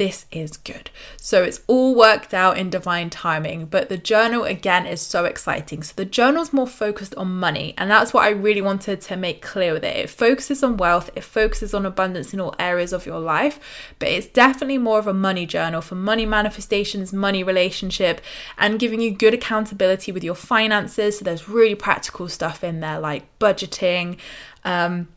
this 0.00 0.24
is 0.32 0.56
good. 0.56 0.88
So 1.18 1.42
it's 1.42 1.60
all 1.66 1.94
worked 1.94 2.32
out 2.32 2.56
in 2.56 2.70
divine 2.70 3.10
timing, 3.10 3.66
but 3.66 3.90
the 3.90 3.98
journal 3.98 4.44
again 4.44 4.86
is 4.86 5.02
so 5.02 5.26
exciting. 5.26 5.82
So 5.82 5.92
the 5.94 6.06
journal's 6.06 6.54
more 6.54 6.66
focused 6.66 7.14
on 7.16 7.38
money, 7.38 7.74
and 7.76 7.90
that's 7.90 8.14
what 8.14 8.24
I 8.24 8.30
really 8.30 8.62
wanted 8.62 9.02
to 9.02 9.16
make 9.18 9.42
clear 9.42 9.74
with 9.74 9.84
it. 9.84 9.94
It 9.96 10.08
focuses 10.08 10.62
on 10.62 10.78
wealth, 10.78 11.10
it 11.14 11.22
focuses 11.22 11.74
on 11.74 11.84
abundance 11.84 12.32
in 12.32 12.40
all 12.40 12.54
areas 12.58 12.94
of 12.94 13.04
your 13.04 13.20
life, 13.20 13.60
but 13.98 14.08
it's 14.08 14.26
definitely 14.26 14.78
more 14.78 14.98
of 14.98 15.06
a 15.06 15.12
money 15.12 15.44
journal 15.44 15.82
for 15.82 15.96
money 15.96 16.24
manifestations, 16.24 17.12
money 17.12 17.42
relationship, 17.42 18.22
and 18.56 18.80
giving 18.80 19.02
you 19.02 19.10
good 19.10 19.34
accountability 19.34 20.12
with 20.12 20.24
your 20.24 20.34
finances. 20.34 21.18
So 21.18 21.26
there's 21.26 21.46
really 21.46 21.74
practical 21.74 22.26
stuff 22.28 22.64
in 22.64 22.80
there 22.80 22.98
like 22.98 23.38
budgeting. 23.38 24.16
Um, 24.64 25.08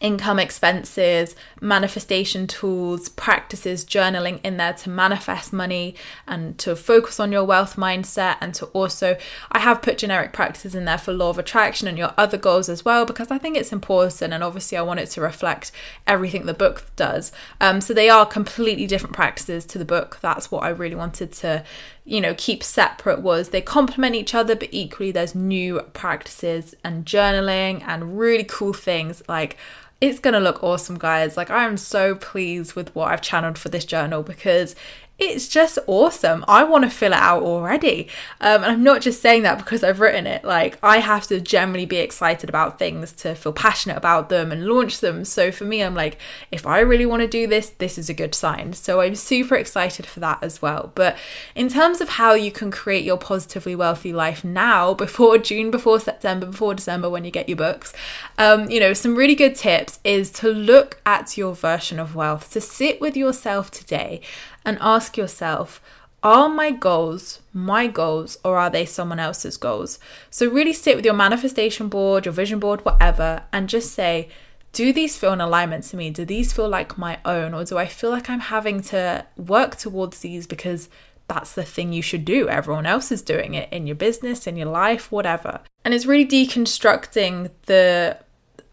income 0.00 0.38
expenses, 0.38 1.36
manifestation 1.60 2.46
tools, 2.46 3.10
practices, 3.10 3.84
journaling 3.84 4.40
in 4.42 4.56
there 4.56 4.72
to 4.72 4.88
manifest 4.88 5.52
money 5.52 5.94
and 6.26 6.56
to 6.56 6.74
focus 6.74 7.20
on 7.20 7.30
your 7.30 7.44
wealth 7.44 7.76
mindset. 7.76 8.36
And 8.40 8.54
to 8.54 8.66
also, 8.66 9.18
I 9.52 9.58
have 9.58 9.82
put 9.82 9.98
generic 9.98 10.32
practices 10.32 10.74
in 10.74 10.86
there 10.86 10.96
for 10.96 11.12
law 11.12 11.28
of 11.28 11.38
attraction 11.38 11.86
and 11.86 11.98
your 11.98 12.14
other 12.16 12.38
goals 12.38 12.70
as 12.70 12.82
well, 12.82 13.04
because 13.04 13.30
I 13.30 13.36
think 13.36 13.58
it's 13.58 13.72
important. 13.72 14.32
And 14.32 14.42
obviously, 14.42 14.78
I 14.78 14.82
want 14.82 15.00
it 15.00 15.10
to 15.10 15.20
reflect 15.20 15.70
everything 16.06 16.46
the 16.46 16.54
book 16.54 16.90
does. 16.96 17.30
Um, 17.60 17.82
so 17.82 17.92
they 17.92 18.08
are 18.08 18.24
completely 18.24 18.86
different 18.86 19.14
practices 19.14 19.66
to 19.66 19.78
the 19.78 19.84
book. 19.84 20.18
That's 20.22 20.50
what 20.50 20.62
I 20.62 20.70
really 20.70 20.96
wanted 20.96 21.30
to 21.32 21.62
you 22.04 22.20
know 22.20 22.34
keep 22.36 22.62
separate 22.62 23.20
was 23.20 23.50
they 23.50 23.60
complement 23.60 24.14
each 24.14 24.34
other 24.34 24.56
but 24.56 24.68
equally 24.72 25.12
there's 25.12 25.34
new 25.34 25.80
practices 25.92 26.74
and 26.82 27.04
journaling 27.04 27.82
and 27.86 28.18
really 28.18 28.44
cool 28.44 28.72
things 28.72 29.22
like 29.28 29.56
it's 30.00 30.18
going 30.18 30.34
to 30.34 30.40
look 30.40 30.62
awesome, 30.62 30.98
guys. 30.98 31.36
Like, 31.36 31.50
I 31.50 31.64
am 31.64 31.76
so 31.76 32.14
pleased 32.14 32.74
with 32.74 32.94
what 32.94 33.12
I've 33.12 33.20
channeled 33.20 33.58
for 33.58 33.68
this 33.68 33.84
journal 33.84 34.22
because 34.22 34.74
it's 35.20 35.48
just 35.48 35.78
awesome. 35.86 36.44
I 36.48 36.64
want 36.64 36.84
to 36.84 36.90
fill 36.90 37.12
it 37.12 37.18
out 37.18 37.42
already. 37.42 38.08
Um, 38.40 38.64
and 38.64 38.72
I'm 38.72 38.82
not 38.82 39.02
just 39.02 39.20
saying 39.20 39.42
that 39.42 39.58
because 39.58 39.84
I've 39.84 40.00
written 40.00 40.26
it. 40.26 40.44
Like, 40.44 40.78
I 40.82 40.98
have 40.98 41.26
to 41.26 41.40
generally 41.42 41.84
be 41.84 41.98
excited 41.98 42.48
about 42.48 42.78
things 42.78 43.12
to 43.12 43.34
feel 43.34 43.52
passionate 43.52 43.98
about 43.98 44.30
them 44.30 44.50
and 44.50 44.66
launch 44.66 45.00
them. 45.00 45.26
So 45.26 45.52
for 45.52 45.64
me, 45.64 45.82
I'm 45.82 45.94
like, 45.94 46.16
if 46.50 46.66
I 46.66 46.80
really 46.80 47.04
want 47.04 47.20
to 47.20 47.28
do 47.28 47.46
this, 47.46 47.68
this 47.68 47.98
is 47.98 48.08
a 48.08 48.14
good 48.14 48.34
sign. 48.34 48.72
So 48.72 49.02
I'm 49.02 49.14
super 49.14 49.56
excited 49.56 50.06
for 50.06 50.20
that 50.20 50.38
as 50.42 50.62
well. 50.62 50.90
But 50.94 51.18
in 51.54 51.68
terms 51.68 52.00
of 52.00 52.08
how 52.10 52.32
you 52.32 52.50
can 52.50 52.70
create 52.70 53.04
your 53.04 53.18
positively 53.18 53.76
wealthy 53.76 54.14
life 54.14 54.42
now, 54.42 54.94
before 55.00 55.36
June, 55.36 55.70
before 55.70 56.00
September, 56.00 56.46
before 56.46 56.74
December, 56.74 57.10
when 57.10 57.26
you 57.26 57.30
get 57.30 57.46
your 57.46 57.56
books, 57.56 57.92
um, 58.38 58.70
you 58.70 58.80
know, 58.80 58.94
some 58.94 59.16
really 59.16 59.34
good 59.34 59.54
tips 59.54 59.98
is 60.02 60.30
to 60.30 60.48
look 60.48 60.98
at 61.04 61.36
your 61.36 61.54
version 61.54 61.98
of 61.98 62.14
wealth, 62.14 62.50
to 62.52 62.60
sit 62.60 63.02
with 63.02 63.18
yourself 63.18 63.70
today 63.70 64.22
and 64.64 64.78
ask 64.80 65.16
yourself, 65.16 65.80
are 66.22 66.48
my 66.48 66.70
goals 66.70 67.40
my 67.52 67.86
goals 67.86 68.38
or 68.44 68.56
are 68.58 68.70
they 68.70 68.84
someone 68.84 69.18
else's 69.18 69.56
goals? 69.56 69.98
So, 70.30 70.48
really 70.48 70.72
sit 70.72 70.96
with 70.96 71.04
your 71.04 71.14
manifestation 71.14 71.88
board, 71.88 72.26
your 72.26 72.32
vision 72.32 72.58
board, 72.58 72.84
whatever, 72.84 73.44
and 73.52 73.68
just 73.68 73.92
say, 73.92 74.28
do 74.72 74.92
these 74.92 75.16
feel 75.16 75.32
in 75.32 75.40
alignment 75.40 75.84
to 75.84 75.96
me? 75.96 76.10
Do 76.10 76.24
these 76.24 76.52
feel 76.52 76.68
like 76.68 76.96
my 76.96 77.18
own? 77.24 77.54
Or 77.54 77.64
do 77.64 77.76
I 77.76 77.86
feel 77.86 78.10
like 78.10 78.30
I'm 78.30 78.40
having 78.40 78.82
to 78.82 79.26
work 79.36 79.76
towards 79.76 80.20
these 80.20 80.46
because 80.46 80.88
that's 81.26 81.54
the 81.54 81.64
thing 81.64 81.92
you 81.92 82.02
should 82.02 82.24
do? 82.24 82.48
Everyone 82.48 82.86
else 82.86 83.10
is 83.10 83.22
doing 83.22 83.54
it 83.54 83.72
in 83.72 83.86
your 83.86 83.96
business, 83.96 84.46
in 84.46 84.56
your 84.56 84.68
life, 84.68 85.10
whatever. 85.10 85.60
And 85.84 85.92
it's 85.92 86.06
really 86.06 86.26
deconstructing 86.26 87.50
the 87.66 88.18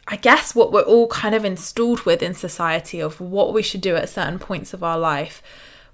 I 0.10 0.16
guess 0.16 0.56
what 0.56 0.72
we're 0.72 0.84
all 0.84 1.08
kind 1.08 1.36
of 1.36 1.44
installed 1.44 2.04
with 2.04 2.24
in 2.24 2.34
society 2.34 3.02
of 3.02 3.20
what 3.20 3.54
we 3.54 3.62
should 3.62 3.82
do 3.82 3.98
at 3.98 4.08
certain 4.08 4.40
points 4.40 4.74
of 4.74 4.82
our 4.82 4.98
life 4.98 5.44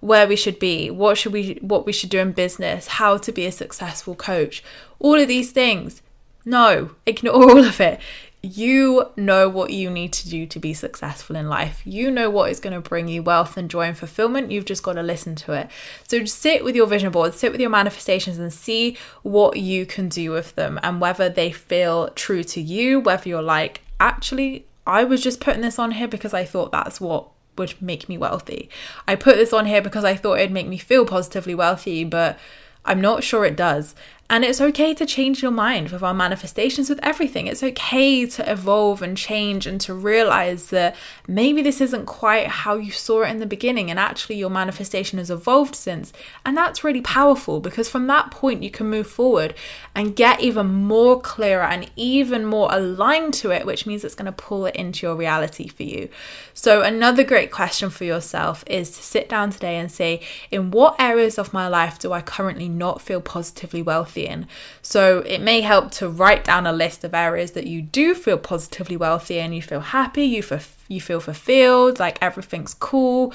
where 0.04 0.28
we 0.28 0.36
should 0.36 0.60
be, 0.60 0.92
what 0.92 1.18
should 1.18 1.32
we 1.32 1.58
what 1.62 1.86
we 1.86 1.94
should 1.94 2.10
do 2.10 2.20
in 2.20 2.34
business, 2.34 2.88
how 2.88 3.18
to 3.18 3.32
be 3.32 3.46
a 3.46 3.52
successful 3.52 4.16
coach. 4.16 4.62
All 5.00 5.20
of 5.20 5.30
these 5.30 5.52
things. 5.52 6.02
No, 6.46 6.92
ignore 7.06 7.34
all 7.50 7.64
of 7.64 7.80
it. 7.80 8.02
You 8.42 9.08
know 9.16 9.48
what 9.48 9.72
you 9.72 9.90
need 9.90 10.12
to 10.12 10.30
do 10.30 10.46
to 10.48 10.60
be 10.60 10.74
successful 10.74 11.38
in 11.38 11.48
life. 11.48 11.82
You 11.86 12.12
know 12.12 12.30
what 12.30 12.52
is 12.52 12.60
going 12.60 12.74
to 12.74 12.82
bring 12.82 13.08
you 13.08 13.24
wealth 13.24 13.56
and 13.56 13.70
joy 13.70 13.84
and 13.84 13.98
fulfillment. 13.98 14.52
You've 14.52 14.66
just 14.66 14.84
got 14.84 14.94
to 14.94 15.04
listen 15.04 15.36
to 15.36 15.54
it. 15.54 15.70
So 16.06 16.26
sit 16.26 16.66
with 16.66 16.76
your 16.76 16.86
vision 16.86 17.10
board, 17.10 17.34
sit 17.34 17.54
with 17.54 17.62
your 17.62 17.70
manifestations, 17.70 18.38
and 18.38 18.52
see 18.52 18.98
what 19.22 19.56
you 19.56 19.86
can 19.86 20.10
do 20.10 20.32
with 20.32 20.56
them 20.56 20.78
and 20.84 21.00
whether 21.00 21.30
they 21.30 21.54
feel 21.54 22.10
true 22.10 22.44
to 22.44 22.60
you, 22.60 23.00
whether 23.00 23.30
you're 23.30 23.42
like, 23.42 23.80
actually, 24.02 24.66
I 24.86 25.06
was 25.06 25.24
just 25.24 25.40
putting 25.40 25.62
this 25.62 25.80
on 25.80 25.92
here 25.92 26.10
because 26.10 26.34
I 26.34 26.44
thought 26.44 26.74
that's 26.74 27.00
what 27.00 27.30
would 27.58 27.82
make 27.82 28.10
me 28.10 28.18
wealthy. 28.18 28.70
I 29.08 29.16
put 29.16 29.36
this 29.36 29.54
on 29.54 29.66
here 29.66 29.82
because 29.82 30.04
I 30.04 30.16
thought 30.16 30.40
it'd 30.40 30.52
make 30.52 30.68
me 30.68 30.78
feel 30.78 31.06
positively 31.06 31.56
wealthy, 31.56 32.04
but 32.04 32.38
I'm 32.86 33.02
not 33.02 33.24
sure 33.24 33.46
it 33.46 33.56
does. 33.56 33.96
And 34.34 34.44
it's 34.44 34.60
okay 34.60 34.96
to 34.96 35.06
change 35.06 35.44
your 35.44 35.52
mind 35.52 35.92
with 35.92 36.02
our 36.02 36.12
manifestations, 36.12 36.90
with 36.90 37.00
everything. 37.04 37.46
It's 37.46 37.62
okay 37.62 38.26
to 38.26 38.52
evolve 38.52 39.04
and 39.04 39.16
change 39.16 39.68
and 39.68 39.80
to 39.82 39.94
realize 39.94 40.72
that 40.72 40.96
maybe 41.28 41.62
this 41.62 41.80
isn't 41.80 42.08
quite 42.08 42.48
how 42.48 42.74
you 42.78 42.90
saw 42.90 43.22
it 43.22 43.30
in 43.30 43.38
the 43.38 43.46
beginning, 43.46 43.92
and 43.92 44.00
actually 44.00 44.38
your 44.38 44.50
manifestation 44.50 45.20
has 45.20 45.30
evolved 45.30 45.76
since. 45.76 46.12
And 46.44 46.58
that's 46.58 46.84
really 46.84 47.02
powerful 47.02 47.60
because 47.60 47.88
from 47.88 48.08
that 48.08 48.32
point, 48.32 48.64
you 48.64 48.72
can 48.72 48.90
move 48.90 49.06
forward 49.06 49.54
and 49.94 50.16
get 50.16 50.42
even 50.42 50.66
more 50.66 51.22
clearer 51.22 51.66
and 51.66 51.92
even 51.96 52.44
more 52.44 52.70
aligned 52.72 53.36
to 53.36 53.52
it, 53.52 53.68
which 53.68 53.86
means 53.86 54.04
it's 54.04 54.16
going 54.16 54.26
to 54.26 54.32
pull 54.32 54.66
it 54.66 54.76
into 54.76 55.06
your 55.06 55.16
reality 55.16 55.68
for 55.68 55.84
you. 55.84 56.10
So, 56.56 56.82
another 56.82 57.24
great 57.24 57.52
question 57.52 57.92
for 57.92 58.04
yourself 58.04 58.64
is 58.66 58.90
to 58.98 59.04
sit 59.04 59.30
down 59.30 59.52
today 59.52 59.78
and 59.78 59.92
say, 59.92 60.22
in 60.50 60.72
what 60.72 60.96
areas 60.98 61.38
of 61.38 61.54
my 61.54 61.68
life 61.68 62.00
do 62.00 62.12
I 62.14 62.22
currently 62.22 62.68
not 62.68 63.00
feel 63.00 63.22
positively 63.22 63.84
wealthy? 63.84 64.23
In. 64.26 64.48
So 64.82 65.20
it 65.20 65.42
may 65.42 65.62
help 65.62 65.92
to 65.92 66.10
write 66.10 66.44
down 66.44 66.66
a 66.66 66.74
list 66.74 67.04
of 67.04 67.14
areas 67.14 67.52
that 67.52 67.68
you 67.68 67.82
do 67.82 68.16
feel 68.16 68.38
positively 68.38 68.98
wealthy 68.98 69.40
and 69.40 69.56
you 69.56 69.62
feel 69.62 69.80
happy, 69.80 70.26
you 70.26 70.44
you 70.88 71.02
feel 71.02 71.20
fulfilled, 71.20 72.00
like 72.00 72.18
everything's 72.22 72.74
cool, 72.74 73.34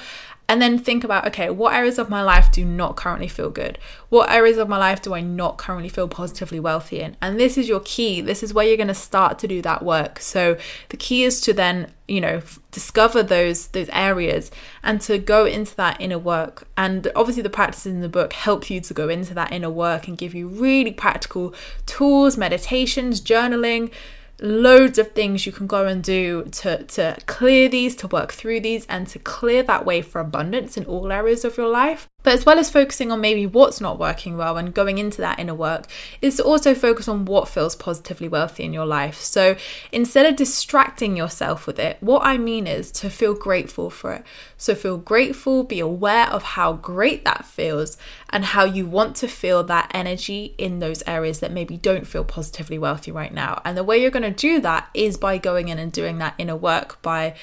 and 0.49 0.59
then 0.59 0.79
think 0.79 1.03
about 1.03 1.27
okay, 1.27 1.51
what 1.51 1.75
areas 1.75 1.99
of 1.99 2.09
my 2.09 2.23
life 2.23 2.51
do 2.51 2.65
not 2.65 2.95
currently 2.95 3.27
feel 3.27 3.51
good? 3.51 3.77
What 4.09 4.31
areas 4.31 4.57
of 4.57 4.67
my 4.67 4.79
life 4.79 4.99
do 4.99 5.13
I 5.13 5.21
not 5.21 5.59
currently 5.59 5.89
feel 5.89 6.07
positively 6.07 6.59
wealthy 6.59 6.99
in? 6.99 7.15
And 7.21 7.39
this 7.39 7.55
is 7.55 7.69
your 7.69 7.81
key. 7.85 8.19
This 8.19 8.41
is 8.41 8.51
where 8.51 8.65
you're 8.65 8.75
going 8.75 8.87
to 8.87 8.95
start 8.95 9.37
to 9.39 9.47
do 9.47 9.61
that 9.61 9.85
work. 9.85 10.19
So 10.19 10.57
the 10.89 10.97
key 10.97 11.23
is 11.23 11.39
to 11.41 11.53
then, 11.53 11.93
you 12.07 12.19
know, 12.19 12.41
discover 12.71 13.21
those 13.21 13.67
those 13.67 13.89
areas 13.89 14.49
and 14.83 14.99
to 15.01 15.19
go 15.19 15.45
into 15.45 15.75
that 15.75 16.01
inner 16.01 16.17
work. 16.17 16.67
And 16.75 17.11
obviously 17.15 17.43
the 17.43 17.49
practices 17.51 17.93
in 17.93 18.01
the 18.01 18.09
book 18.09 18.33
help 18.33 18.71
you 18.71 18.81
to 18.81 18.93
go 18.93 19.07
into 19.07 19.35
that 19.35 19.53
inner 19.53 19.69
work 19.69 20.07
and 20.07 20.17
give 20.17 20.33
you 20.33 20.47
really 20.47 20.91
practical 20.91 21.53
tools, 21.85 22.37
meditations, 22.37 23.21
journaling, 23.21 23.91
loads 24.41 24.97
of 24.97 25.11
things 25.11 25.45
you 25.45 25.51
can 25.51 25.67
go 25.67 25.85
and 25.85 26.03
do 26.03 26.43
to, 26.51 26.83
to 26.83 27.17
clear 27.25 27.69
these, 27.69 27.95
to 27.97 28.07
work 28.07 28.33
through 28.33 28.59
these, 28.61 28.85
and 28.87 29.07
to 29.07 29.19
clear 29.19 29.63
that 29.63 29.85
way 29.85 30.01
for 30.01 30.19
abundance 30.19 30.75
in 30.77 30.85
all 30.85 31.11
areas 31.11 31.45
of 31.45 31.57
your 31.57 31.69
life. 31.69 32.08
But 32.29 32.35
as 32.35 32.45
well 32.45 32.59
as 32.59 32.69
focusing 32.69 33.11
on 33.11 33.21
maybe 33.21 33.47
what's 33.47 33.81
not 33.81 33.97
working 33.97 34.37
well 34.37 34.55
and 34.55 34.71
going 34.71 34.99
into 34.99 35.19
that 35.19 35.39
inner 35.39 35.55
work, 35.55 35.87
is 36.21 36.35
to 36.35 36.43
also 36.43 36.75
focus 36.75 37.07
on 37.07 37.25
what 37.25 37.47
feels 37.47 37.75
positively 37.75 38.27
wealthy 38.27 38.63
in 38.63 38.71
your 38.71 38.85
life. 38.85 39.19
So 39.19 39.55
instead 39.91 40.27
of 40.27 40.35
distracting 40.35 41.17
yourself 41.17 41.65
with 41.65 41.79
it, 41.79 41.97
what 42.01 42.21
I 42.23 42.37
mean 42.37 42.67
is 42.67 42.91
to 42.91 43.09
feel 43.09 43.33
grateful 43.33 43.89
for 43.89 44.13
it. 44.13 44.23
So 44.57 44.75
feel 44.75 44.99
grateful, 44.99 45.63
be 45.63 45.79
aware 45.79 46.27
of 46.27 46.43
how 46.43 46.73
great 46.73 47.25
that 47.25 47.45
feels 47.45 47.97
and 48.29 48.45
how 48.45 48.63
you 48.63 48.85
want 48.85 49.15
to 49.15 49.27
feel 49.27 49.63
that 49.63 49.89
energy 49.91 50.53
in 50.59 50.77
those 50.77 51.01
areas 51.07 51.39
that 51.39 51.51
maybe 51.51 51.77
don't 51.77 52.05
feel 52.05 52.23
positively 52.23 52.77
wealthy 52.77 53.11
right 53.11 53.33
now. 53.33 53.59
And 53.65 53.75
the 53.75 53.83
way 53.83 53.99
you're 53.99 54.11
going 54.11 54.21
to 54.21 54.29
do 54.29 54.61
that 54.61 54.87
is 54.93 55.17
by 55.17 55.39
going 55.39 55.69
in 55.69 55.79
and 55.79 55.91
doing 55.91 56.19
that 56.19 56.35
inner 56.37 56.55
work 56.55 57.01
by 57.01 57.33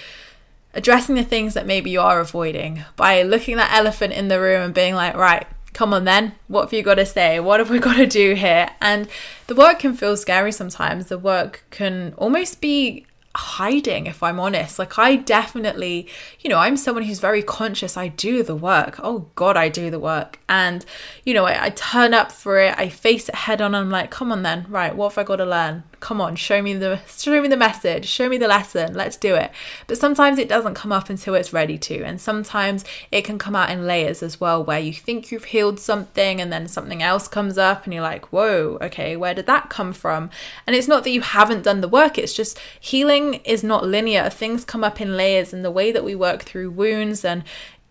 addressing 0.76 1.16
the 1.16 1.24
things 1.24 1.54
that 1.54 1.66
maybe 1.66 1.90
you 1.90 2.00
are 2.00 2.20
avoiding 2.20 2.84
by 2.94 3.22
looking 3.22 3.56
that 3.56 3.72
elephant 3.72 4.12
in 4.12 4.28
the 4.28 4.40
room 4.40 4.62
and 4.62 4.74
being 4.74 4.94
like, 4.94 5.16
right, 5.16 5.46
come 5.72 5.92
on 5.92 6.04
then, 6.04 6.34
what 6.48 6.62
have 6.62 6.72
you 6.72 6.82
got 6.82 6.94
to 6.94 7.06
say? 7.06 7.40
What 7.40 7.60
have 7.60 7.70
we 7.70 7.78
got 7.88 7.96
to 7.96 8.06
do 8.06 8.34
here? 8.34 8.68
And 8.80 9.08
the 9.46 9.54
work 9.54 9.80
can 9.80 9.94
feel 9.94 10.16
scary 10.16 10.52
sometimes. 10.52 11.06
The 11.06 11.18
work 11.18 11.64
can 11.70 12.14
almost 12.16 12.60
be 12.60 13.06
hiding 13.36 14.06
if 14.06 14.22
i'm 14.22 14.40
honest. 14.40 14.78
Like 14.78 14.98
i 14.98 15.14
definitely 15.14 16.08
you 16.40 16.48
know 16.48 16.58
i'm 16.58 16.76
someone 16.76 17.04
who's 17.04 17.20
very 17.20 17.42
conscious. 17.42 17.96
I 17.96 18.08
do 18.08 18.42
the 18.42 18.56
work. 18.56 18.98
Oh 19.02 19.28
god 19.34 19.56
i 19.56 19.68
do 19.68 19.90
the 19.90 20.00
work. 20.00 20.40
And 20.48 20.84
you 21.24 21.34
know 21.34 21.44
I, 21.44 21.66
I, 21.66 21.70
turn 21.70 22.14
up 22.14 22.32
for 22.32 22.58
it. 22.58 22.74
I 22.78 22.88
face 22.88 23.28
it 23.28 23.34
head 23.34 23.60
on. 23.60 23.74
I'm 23.74 23.90
like 23.90 24.10
come 24.10 24.32
on 24.32 24.42
then. 24.42 24.66
Right 24.68 24.96
what 24.96 25.12
have 25.12 25.18
i 25.18 25.24
got 25.24 25.36
to 25.36 25.44
learn 25.44 25.84
come 26.06 26.20
on 26.20 26.36
show 26.36 26.62
me 26.62 26.72
the 26.72 27.00
show 27.08 27.42
me 27.42 27.48
the 27.48 27.56
message 27.56 28.06
show 28.06 28.28
me 28.28 28.38
the 28.38 28.46
lesson 28.46 28.94
let's 28.94 29.16
do 29.16 29.34
it. 29.34 29.50
But 29.88 29.98
sometimes 29.98 30.38
it 30.38 30.48
doesn't 30.48 30.74
come 30.74 30.92
up 30.92 31.10
until 31.10 31.34
it's 31.34 31.52
ready 31.52 31.78
to 31.78 32.04
and 32.04 32.20
sometimes 32.20 32.84
it 33.10 33.22
can 33.22 33.38
come 33.38 33.56
out 33.56 33.70
in 33.70 33.88
layers 33.88 34.22
as 34.22 34.40
well 34.40 34.62
where 34.62 34.78
you 34.78 34.92
think 34.92 35.32
you've 35.32 35.46
healed 35.46 35.80
something 35.80 36.40
and 36.40 36.52
then 36.52 36.68
something 36.68 37.02
else 37.02 37.26
comes 37.26 37.58
up 37.58 37.82
and 37.82 37.92
you're 37.92 38.04
like 38.04 38.32
whoa 38.32 38.78
okay 38.80 39.16
where 39.16 39.34
did 39.34 39.46
that 39.46 39.68
come 39.68 39.92
from? 39.92 40.30
And 40.64 40.76
it's 40.76 40.86
not 40.86 41.02
that 41.02 41.10
you 41.10 41.22
haven't 41.22 41.64
done 41.64 41.80
the 41.80 41.88
work 41.88 42.18
it's 42.18 42.34
just 42.34 42.56
healing 42.78 43.40
is 43.44 43.64
not 43.64 43.84
linear. 43.84 44.30
Things 44.30 44.64
come 44.64 44.84
up 44.84 45.00
in 45.00 45.16
layers 45.16 45.52
and 45.52 45.64
the 45.64 45.72
way 45.72 45.90
that 45.90 46.04
we 46.04 46.14
work 46.14 46.42
through 46.42 46.70
wounds 46.70 47.24
and 47.24 47.42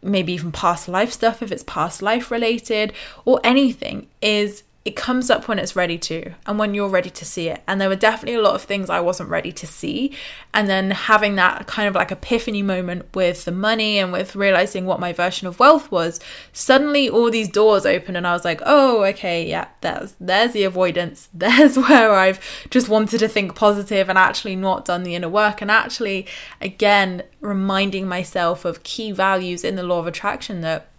maybe 0.02 0.32
even 0.32 0.54
past 0.54 0.88
life 0.88 1.12
stuff 1.12 1.42
if 1.42 1.52
it's 1.52 1.64
past 1.64 2.02
life 2.02 2.32
related 2.32 2.94
or 3.26 3.42
anything 3.44 4.08
is 4.22 4.64
it 4.86 4.96
comes 4.96 5.32
up 5.32 5.48
when 5.48 5.58
it's 5.58 5.76
ready 5.76 5.98
to 5.98 6.32
and 6.46 6.60
when 6.60 6.76
you're 6.76 6.88
ready 6.88 7.10
to 7.10 7.26
see 7.26 7.50
it. 7.50 7.64
And 7.68 7.82
there 7.82 7.90
were 7.90 7.96
definitely 7.96 8.36
a 8.36 8.42
lot 8.42 8.54
of 8.54 8.62
things 8.62 8.88
I 8.88 9.00
wasn't 9.00 9.32
ready 9.32 9.52
to 9.52 9.66
see. 9.66 10.16
And 10.54 10.70
then 10.70 10.92
having 10.92 11.34
that 11.36 11.66
kind 11.66 11.88
of 11.88 11.96
like 11.96 12.12
epiphany 12.12 12.62
moment 12.62 13.08
with 13.16 13.46
the 13.46 13.52
money 13.52 13.98
and 13.98 14.12
with 14.12 14.36
realizing 14.36 14.86
what 14.86 15.00
my 15.00 15.12
version 15.12 15.48
of 15.48 15.60
wealth 15.60 15.90
was, 15.90 16.20
suddenly 16.54 17.10
all 17.10 17.32
these 17.32 17.50
doors 17.50 17.84
open 17.84 18.16
and 18.16 18.28
I 18.28 18.34
was 18.34 18.46
like, 18.46 18.62
oh, 18.64 19.04
okay, 19.06 19.50
yeah, 19.50 19.70
there's 19.82 20.16
there's 20.20 20.54
the 20.54 20.64
avoidance. 20.64 21.30
There's 21.46 21.78
where 21.78 22.12
I've 22.12 22.40
just 22.70 22.90
wanted 22.90 23.20
to 23.20 23.28
think 23.28 23.56
positive 23.56 24.10
and 24.10 24.18
actually 24.18 24.56
not 24.56 24.86
done 24.86 25.04
the 25.04 25.16
inner 25.16 25.30
work 25.30 25.62
and 25.62 25.70
actually 25.70 26.28
again 26.62 27.24
reminding 27.40 28.08
myself 28.08 28.66
of 28.66 28.84
key 28.84 29.12
values 29.12 29.64
in 29.64 29.76
the 29.76 29.84
law 29.84 30.00
of 30.00 30.08
attraction 30.08 30.62
that 30.62 30.90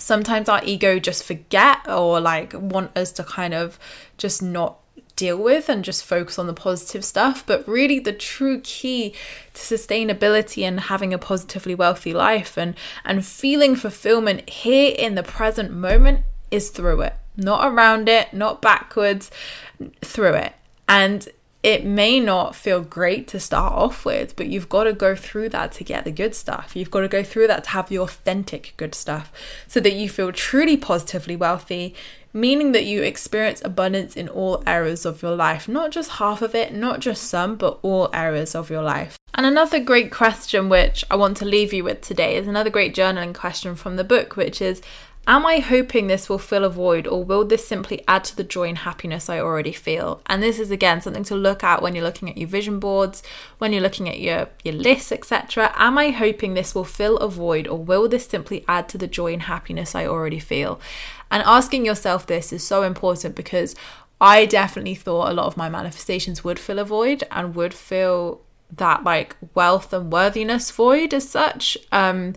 sometimes 0.00 0.48
our 0.48 0.62
ego 0.64 0.98
just 0.98 1.24
forget 1.24 1.88
or 1.88 2.20
like 2.20 2.52
want 2.54 2.96
us 2.96 3.12
to 3.12 3.24
kind 3.24 3.54
of 3.54 3.78
just 4.18 4.42
not 4.42 4.78
deal 5.16 5.36
with 5.36 5.68
and 5.68 5.84
just 5.84 6.02
focus 6.02 6.38
on 6.38 6.46
the 6.46 6.54
positive 6.54 7.04
stuff. 7.04 7.44
But 7.46 7.68
really 7.68 7.98
the 7.98 8.12
true 8.12 8.60
key 8.60 9.14
to 9.54 9.60
sustainability 9.60 10.62
and 10.62 10.80
having 10.80 11.12
a 11.12 11.18
positively 11.18 11.74
wealthy 11.74 12.14
life 12.14 12.56
and 12.56 12.74
and 13.04 13.24
feeling 13.24 13.76
fulfillment 13.76 14.48
here 14.48 14.94
in 14.98 15.14
the 15.14 15.22
present 15.22 15.70
moment 15.72 16.24
is 16.50 16.70
through 16.70 17.02
it. 17.02 17.14
Not 17.36 17.70
around 17.70 18.08
it 18.08 18.32
not 18.32 18.62
backwards 18.62 19.30
through 20.00 20.34
it. 20.34 20.54
And 20.88 21.28
it 21.62 21.84
may 21.84 22.20
not 22.20 22.56
feel 22.56 22.80
great 22.80 23.28
to 23.28 23.40
start 23.40 23.74
off 23.74 24.04
with, 24.04 24.34
but 24.36 24.46
you've 24.46 24.68
got 24.68 24.84
to 24.84 24.92
go 24.94 25.14
through 25.14 25.50
that 25.50 25.72
to 25.72 25.84
get 25.84 26.04
the 26.04 26.10
good 26.10 26.34
stuff. 26.34 26.74
You've 26.74 26.90
got 26.90 27.00
to 27.00 27.08
go 27.08 27.22
through 27.22 27.48
that 27.48 27.64
to 27.64 27.70
have 27.70 27.88
the 27.88 27.98
authentic 27.98 28.72
good 28.78 28.94
stuff 28.94 29.30
so 29.66 29.78
that 29.80 29.92
you 29.92 30.08
feel 30.08 30.32
truly 30.32 30.78
positively 30.78 31.36
wealthy, 31.36 31.94
meaning 32.32 32.72
that 32.72 32.86
you 32.86 33.02
experience 33.02 33.60
abundance 33.62 34.16
in 34.16 34.28
all 34.28 34.62
areas 34.66 35.04
of 35.04 35.20
your 35.20 35.36
life, 35.36 35.68
not 35.68 35.90
just 35.90 36.12
half 36.12 36.40
of 36.40 36.54
it, 36.54 36.72
not 36.72 37.00
just 37.00 37.24
some, 37.24 37.56
but 37.56 37.78
all 37.82 38.08
areas 38.14 38.54
of 38.54 38.70
your 38.70 38.82
life. 38.82 39.18
And 39.34 39.44
another 39.44 39.80
great 39.80 40.10
question, 40.10 40.68
which 40.68 41.04
I 41.10 41.16
want 41.16 41.36
to 41.38 41.44
leave 41.44 41.72
you 41.72 41.84
with 41.84 42.00
today, 42.00 42.36
is 42.36 42.48
another 42.48 42.70
great 42.70 42.94
journaling 42.94 43.34
question 43.34 43.74
from 43.74 43.96
the 43.96 44.04
book, 44.04 44.34
which 44.34 44.62
is 44.62 44.80
Am 45.26 45.44
I 45.44 45.58
hoping 45.58 46.06
this 46.06 46.28
will 46.28 46.38
fill 46.38 46.64
a 46.64 46.70
void, 46.70 47.06
or 47.06 47.22
will 47.22 47.44
this 47.44 47.66
simply 47.66 48.02
add 48.08 48.24
to 48.24 48.36
the 48.36 48.42
joy 48.42 48.68
and 48.68 48.78
happiness 48.78 49.28
I 49.28 49.38
already 49.38 49.72
feel? 49.72 50.22
And 50.26 50.42
this 50.42 50.58
is 50.58 50.70
again 50.70 51.02
something 51.02 51.24
to 51.24 51.36
look 51.36 51.62
at 51.62 51.82
when 51.82 51.94
you're 51.94 52.04
looking 52.04 52.30
at 52.30 52.38
your 52.38 52.48
vision 52.48 52.80
boards, 52.80 53.22
when 53.58 53.72
you're 53.72 53.82
looking 53.82 54.08
at 54.08 54.18
your, 54.18 54.48
your 54.64 54.74
lists, 54.74 55.12
etc. 55.12 55.72
Am 55.76 55.98
I 55.98 56.10
hoping 56.10 56.54
this 56.54 56.74
will 56.74 56.84
fill 56.84 57.18
a 57.18 57.28
void, 57.28 57.68
or 57.68 57.78
will 57.78 58.08
this 58.08 58.26
simply 58.26 58.64
add 58.66 58.88
to 58.88 58.98
the 58.98 59.06
joy 59.06 59.32
and 59.32 59.42
happiness 59.42 59.94
I 59.94 60.06
already 60.06 60.40
feel? 60.40 60.80
And 61.30 61.42
asking 61.44 61.84
yourself 61.84 62.26
this 62.26 62.52
is 62.52 62.66
so 62.66 62.82
important 62.82 63.36
because 63.36 63.76
I 64.20 64.46
definitely 64.46 64.94
thought 64.94 65.30
a 65.30 65.34
lot 65.34 65.46
of 65.46 65.56
my 65.56 65.68
manifestations 65.68 66.42
would 66.42 66.58
fill 66.58 66.78
a 66.78 66.84
void 66.84 67.24
and 67.30 67.54
would 67.54 67.74
fill 67.74 68.40
that 68.72 69.04
like 69.04 69.36
wealth 69.54 69.92
and 69.92 70.12
worthiness 70.12 70.70
void 70.70 71.14
as 71.14 71.28
such. 71.28 71.76
Um, 71.92 72.34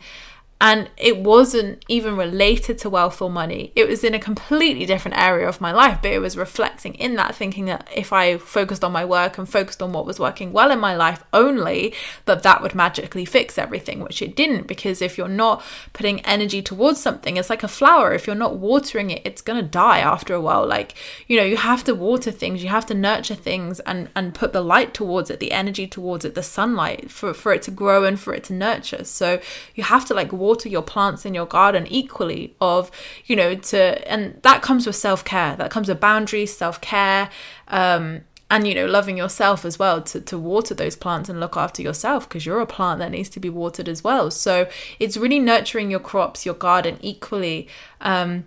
and 0.61 0.89
it 0.95 1.17
wasn't 1.17 1.83
even 1.89 2.15
related 2.15 2.77
to 2.77 2.89
wealth 2.89 3.21
or 3.21 3.29
money. 3.29 3.73
It 3.75 3.85
was 3.85 4.01
in 4.01 4.13
a 4.13 4.19
completely 4.19 4.85
different 4.85 5.17
area 5.17 5.45
of 5.45 5.59
my 5.59 5.73
life, 5.73 5.99
but 6.01 6.11
it 6.11 6.19
was 6.19 6.37
reflecting 6.37 6.93
in 6.93 7.15
that, 7.15 7.35
thinking 7.35 7.65
that 7.65 7.85
if 7.93 8.13
I 8.13 8.37
focused 8.37 8.81
on 8.81 8.93
my 8.93 9.03
work 9.03 9.37
and 9.37 9.49
focused 9.49 9.81
on 9.81 9.91
what 9.91 10.05
was 10.05 10.21
working 10.21 10.53
well 10.53 10.71
in 10.71 10.79
my 10.79 10.95
life 10.95 11.21
only, 11.33 11.93
that 12.23 12.43
that 12.43 12.61
would 12.61 12.75
magically 12.75 13.25
fix 13.25 13.57
everything, 13.57 13.99
which 13.99 14.21
it 14.21 14.37
didn't. 14.37 14.67
Because 14.67 15.01
if 15.01 15.17
you're 15.17 15.27
not 15.27 15.61
putting 15.91 16.21
energy 16.21 16.61
towards 16.61 17.01
something, 17.01 17.35
it's 17.35 17.49
like 17.49 17.63
a 17.63 17.67
flower. 17.67 18.13
If 18.13 18.25
you're 18.25 18.33
not 18.33 18.55
watering 18.55 19.11
it, 19.11 19.21
it's 19.25 19.41
gonna 19.41 19.63
die 19.63 19.99
after 19.99 20.33
a 20.33 20.39
while. 20.39 20.65
Like 20.65 20.95
you 21.27 21.35
know, 21.35 21.43
you 21.43 21.57
have 21.57 21.83
to 21.83 21.93
water 21.93 22.31
things, 22.31 22.63
you 22.63 22.69
have 22.69 22.85
to 22.85 22.93
nurture 22.93 23.35
things, 23.35 23.81
and 23.81 24.07
and 24.15 24.33
put 24.33 24.53
the 24.53 24.61
light 24.61 24.93
towards 24.93 25.29
it, 25.29 25.41
the 25.41 25.51
energy 25.51 25.87
towards 25.87 26.23
it, 26.23 26.35
the 26.35 26.43
sunlight 26.43 27.11
for 27.11 27.33
for 27.33 27.51
it 27.51 27.63
to 27.63 27.71
grow 27.71 28.05
and 28.05 28.17
for 28.17 28.33
it 28.33 28.45
to 28.45 28.53
nurture. 28.53 29.03
So 29.03 29.41
you 29.75 29.83
have 29.83 30.05
to 30.05 30.13
like 30.13 30.31
water 30.31 30.52
water 30.53 30.69
your 30.69 30.81
plants 30.81 31.25
in 31.25 31.33
your 31.33 31.45
garden 31.45 31.87
equally 31.87 32.55
of 32.61 32.91
you 33.25 33.35
know 33.35 33.55
to 33.55 34.11
and 34.11 34.39
that 34.43 34.61
comes 34.61 34.85
with 34.85 34.95
self-care. 34.95 35.55
That 35.55 35.71
comes 35.71 35.87
with 35.87 35.99
boundaries 35.99 36.55
self-care 36.55 37.29
um 37.67 38.21
and 38.49 38.67
you 38.67 38.75
know 38.75 38.85
loving 38.85 39.17
yourself 39.17 39.65
as 39.65 39.79
well 39.79 40.01
to, 40.01 40.21
to 40.21 40.37
water 40.37 40.75
those 40.75 40.95
plants 40.95 41.29
and 41.29 41.39
look 41.39 41.57
after 41.57 41.81
yourself 41.81 42.29
because 42.29 42.45
you're 42.45 42.61
a 42.61 42.67
plant 42.67 42.99
that 42.99 43.11
needs 43.11 43.29
to 43.29 43.39
be 43.39 43.49
watered 43.49 43.89
as 43.89 44.03
well. 44.03 44.29
So 44.29 44.67
it's 44.99 45.17
really 45.17 45.39
nurturing 45.39 45.89
your 45.89 45.99
crops 45.99 46.45
your 46.45 46.55
garden 46.55 46.97
equally 47.01 47.67
um, 48.01 48.45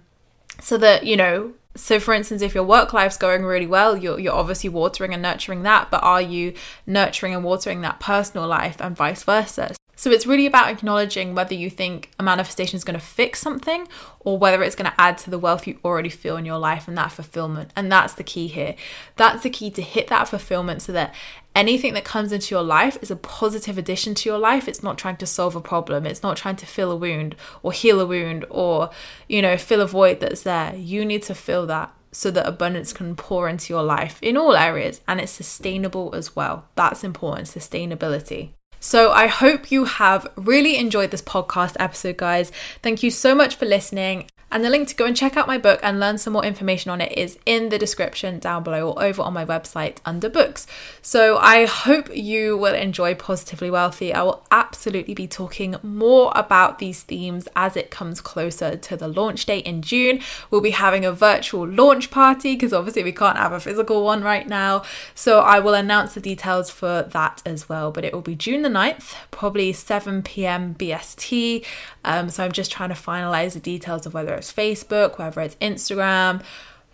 so 0.61 0.79
that 0.79 1.05
you 1.05 1.17
know 1.17 1.55
so 1.75 2.01
for 2.01 2.15
instance 2.15 2.41
if 2.41 2.55
your 2.55 2.65
work 2.65 2.93
life's 2.93 3.19
going 3.19 3.45
really 3.45 3.67
well 3.67 3.97
you're, 3.97 4.19
you're 4.19 4.33
obviously 4.33 4.71
watering 4.71 5.13
and 5.13 5.23
nurturing 5.23 5.63
that 5.63 5.91
but 5.91 6.03
are 6.03 6.23
you 6.23 6.55
nurturing 6.87 7.35
and 7.35 7.45
watering 7.45 7.83
that 7.83 8.01
personal 8.01 8.47
life 8.47 8.81
and 8.81 8.97
vice 8.97 9.23
versa 9.23 9.75
so 9.99 10.11
it's 10.11 10.27
really 10.27 10.45
about 10.45 10.69
acknowledging 10.69 11.35
whether 11.35 11.55
you 11.55 11.71
think 11.71 12.11
a 12.19 12.23
manifestation 12.23 12.77
is 12.77 12.85
going 12.85 12.99
to 12.99 13.05
fix 13.05 13.41
something 13.41 13.89
or 14.21 14.37
whether 14.37 14.63
it's 14.63 14.77
going 14.77 14.91
to 14.91 15.01
add 15.01 15.17
to 15.19 15.31
the 15.31 15.39
wealth 15.39 15.67
you 15.67 15.79
already 15.83 16.11
feel 16.11 16.37
in 16.37 16.45
your 16.45 16.59
life 16.59 16.87
and 16.87 16.99
that 16.99 17.13
fulfillment. 17.13 17.71
And 17.75 17.91
that's 17.91 18.13
the 18.13 18.23
key 18.23 18.47
here. 18.47 18.77
That's 19.17 19.43
the 19.43 19.49
key 19.49 19.71
to 19.71 19.81
hit 19.81 20.09
that 20.09 20.29
fulfillment 20.29 20.83
so 20.83 20.93
that 20.93 21.15
anything 21.55 21.95
that 21.95 22.05
comes 22.05 22.31
into 22.31 22.55
your 22.55 22.63
life 22.63 22.99
is 23.01 23.11
a 23.11 23.17
positive 23.17 23.79
addition 23.79 24.15
to 24.17 24.29
your 24.29 24.39
life. 24.39 24.69
It's 24.69 24.83
not 24.83 24.99
trying 24.99 25.17
to 25.17 25.27
solve 25.27 25.57
a 25.57 25.63
problem. 25.63 26.05
It's 26.05 26.23
not 26.23 26.37
trying 26.37 26.57
to 26.57 26.67
fill 26.67 26.93
a 26.93 26.97
wound 26.97 27.35
or 27.63 27.73
heal 27.73 27.99
a 27.99 28.07
wound 28.07 28.45
or, 28.51 28.91
you 29.31 29.41
know, 29.41 29.57
fill 29.57 29.81
a 29.81 29.87
void 29.87 30.21
that's 30.21 30.43
there. 30.43 30.75
You 30.77 31.07
need 31.07 31.23
to 31.23 31.35
fill 31.35 31.67
that 31.69 31.95
so 32.13 32.31
that 32.31 32.47
abundance 32.47 32.93
can 32.93 33.17
pour 33.17 33.49
into 33.49 33.73
your 33.73 33.83
life 33.83 34.19
in 34.23 34.37
all 34.37 34.57
areas 34.57 35.01
and 35.09 35.21
it's 35.21 35.33
sustainable 35.33 36.15
as 36.15 36.37
well. 36.37 36.67
That's 36.75 37.03
important, 37.03 37.49
sustainability. 37.49 38.56
So 38.81 39.13
I 39.13 39.27
hope 39.27 39.71
you 39.71 39.85
have 39.85 40.27
really 40.37 40.77
enjoyed 40.77 41.11
this 41.11 41.23
podcast 41.23 41.77
episode, 41.79 42.17
guys. 42.17 42.53
Thank 42.83 43.03
you 43.03 43.11
so 43.11 43.35
much 43.35 43.57
for 43.57 43.67
listening. 43.67 44.29
And 44.49 44.65
the 44.65 44.71
link 44.71 44.87
to 44.89 44.95
go 44.95 45.05
and 45.05 45.17
check 45.17 45.37
out 45.37 45.49
my 45.49 45.59
book 45.59 45.81
and 45.83 45.99
learn 45.99 46.19
some 46.19 46.33
more 46.33 46.45
information 46.45 46.93
on 46.93 47.01
it 47.01 47.11
is 47.19 47.37
in 47.47 47.69
the 47.69 47.79
description 47.79 48.39
down 48.39 48.63
below 48.63 48.91
or 48.91 49.03
over 49.03 49.21
on 49.21 49.33
my 49.33 49.45
website 49.45 49.99
under 50.05 50.29
books. 50.29 50.69
So 51.03 51.37
I 51.39 51.67
hope 51.67 52.15
you 52.17 52.57
will 52.57 52.75
enjoy 52.75 53.17
Positively 53.17 53.73
Wealthy. 53.73 54.15
I 54.15 54.23
will 54.23 54.47
absolutely 54.53 55.15
be 55.15 55.27
talking 55.27 55.75
more 55.83 56.31
about 56.37 56.79
these 56.79 57.03
themes 57.03 57.49
as 57.57 57.77
it 57.77 57.91
comes 57.91 58.21
closer 58.21 58.77
to 58.77 58.97
the 58.97 59.09
launch 59.09 59.47
date 59.47 59.67
in 59.67 59.83
June. 59.83 60.21
We'll 60.49 60.61
be 60.61 60.71
having 60.71 61.05
a 61.05 61.11
virtual 61.11 61.67
launch 61.67 62.13
party 62.13 62.55
because 62.55 62.73
obviously 62.73 63.03
we 63.03 63.13
can't 63.13 63.39
have 63.39 63.53
a 63.53 63.59
physical 63.59 64.05
one 64.05 64.23
right 64.23 64.49
now. 64.49 64.85
So 65.17 65.41
I 65.41 65.59
will 65.59 65.75
announce 65.75 66.15
the 66.15 66.21
details 66.21 66.71
for 66.71 67.03
that 67.03 67.43
as 67.45 67.69
well. 67.69 67.91
But 67.91 68.05
it 68.05 68.15
will 68.15 68.23
be 68.23 68.37
June 68.37 68.65
the 68.67 68.79
9th, 68.79 69.15
probably 69.31 69.73
7 69.73 70.23
p.m. 70.23 70.75
BST. 70.75 71.65
Um, 72.05 72.29
so 72.29 72.45
I'm 72.45 72.53
just 72.53 72.73
trying 72.73 72.89
to 72.89 72.97
finalize 72.97 73.53
the 73.53 73.61
details 73.61 74.07
of 74.07 74.15
whether 74.15 74.35
it's 74.35 74.53
Facebook, 74.53 75.19
whether 75.19 75.41
it's 75.41 75.55
Instagram, 75.57 76.43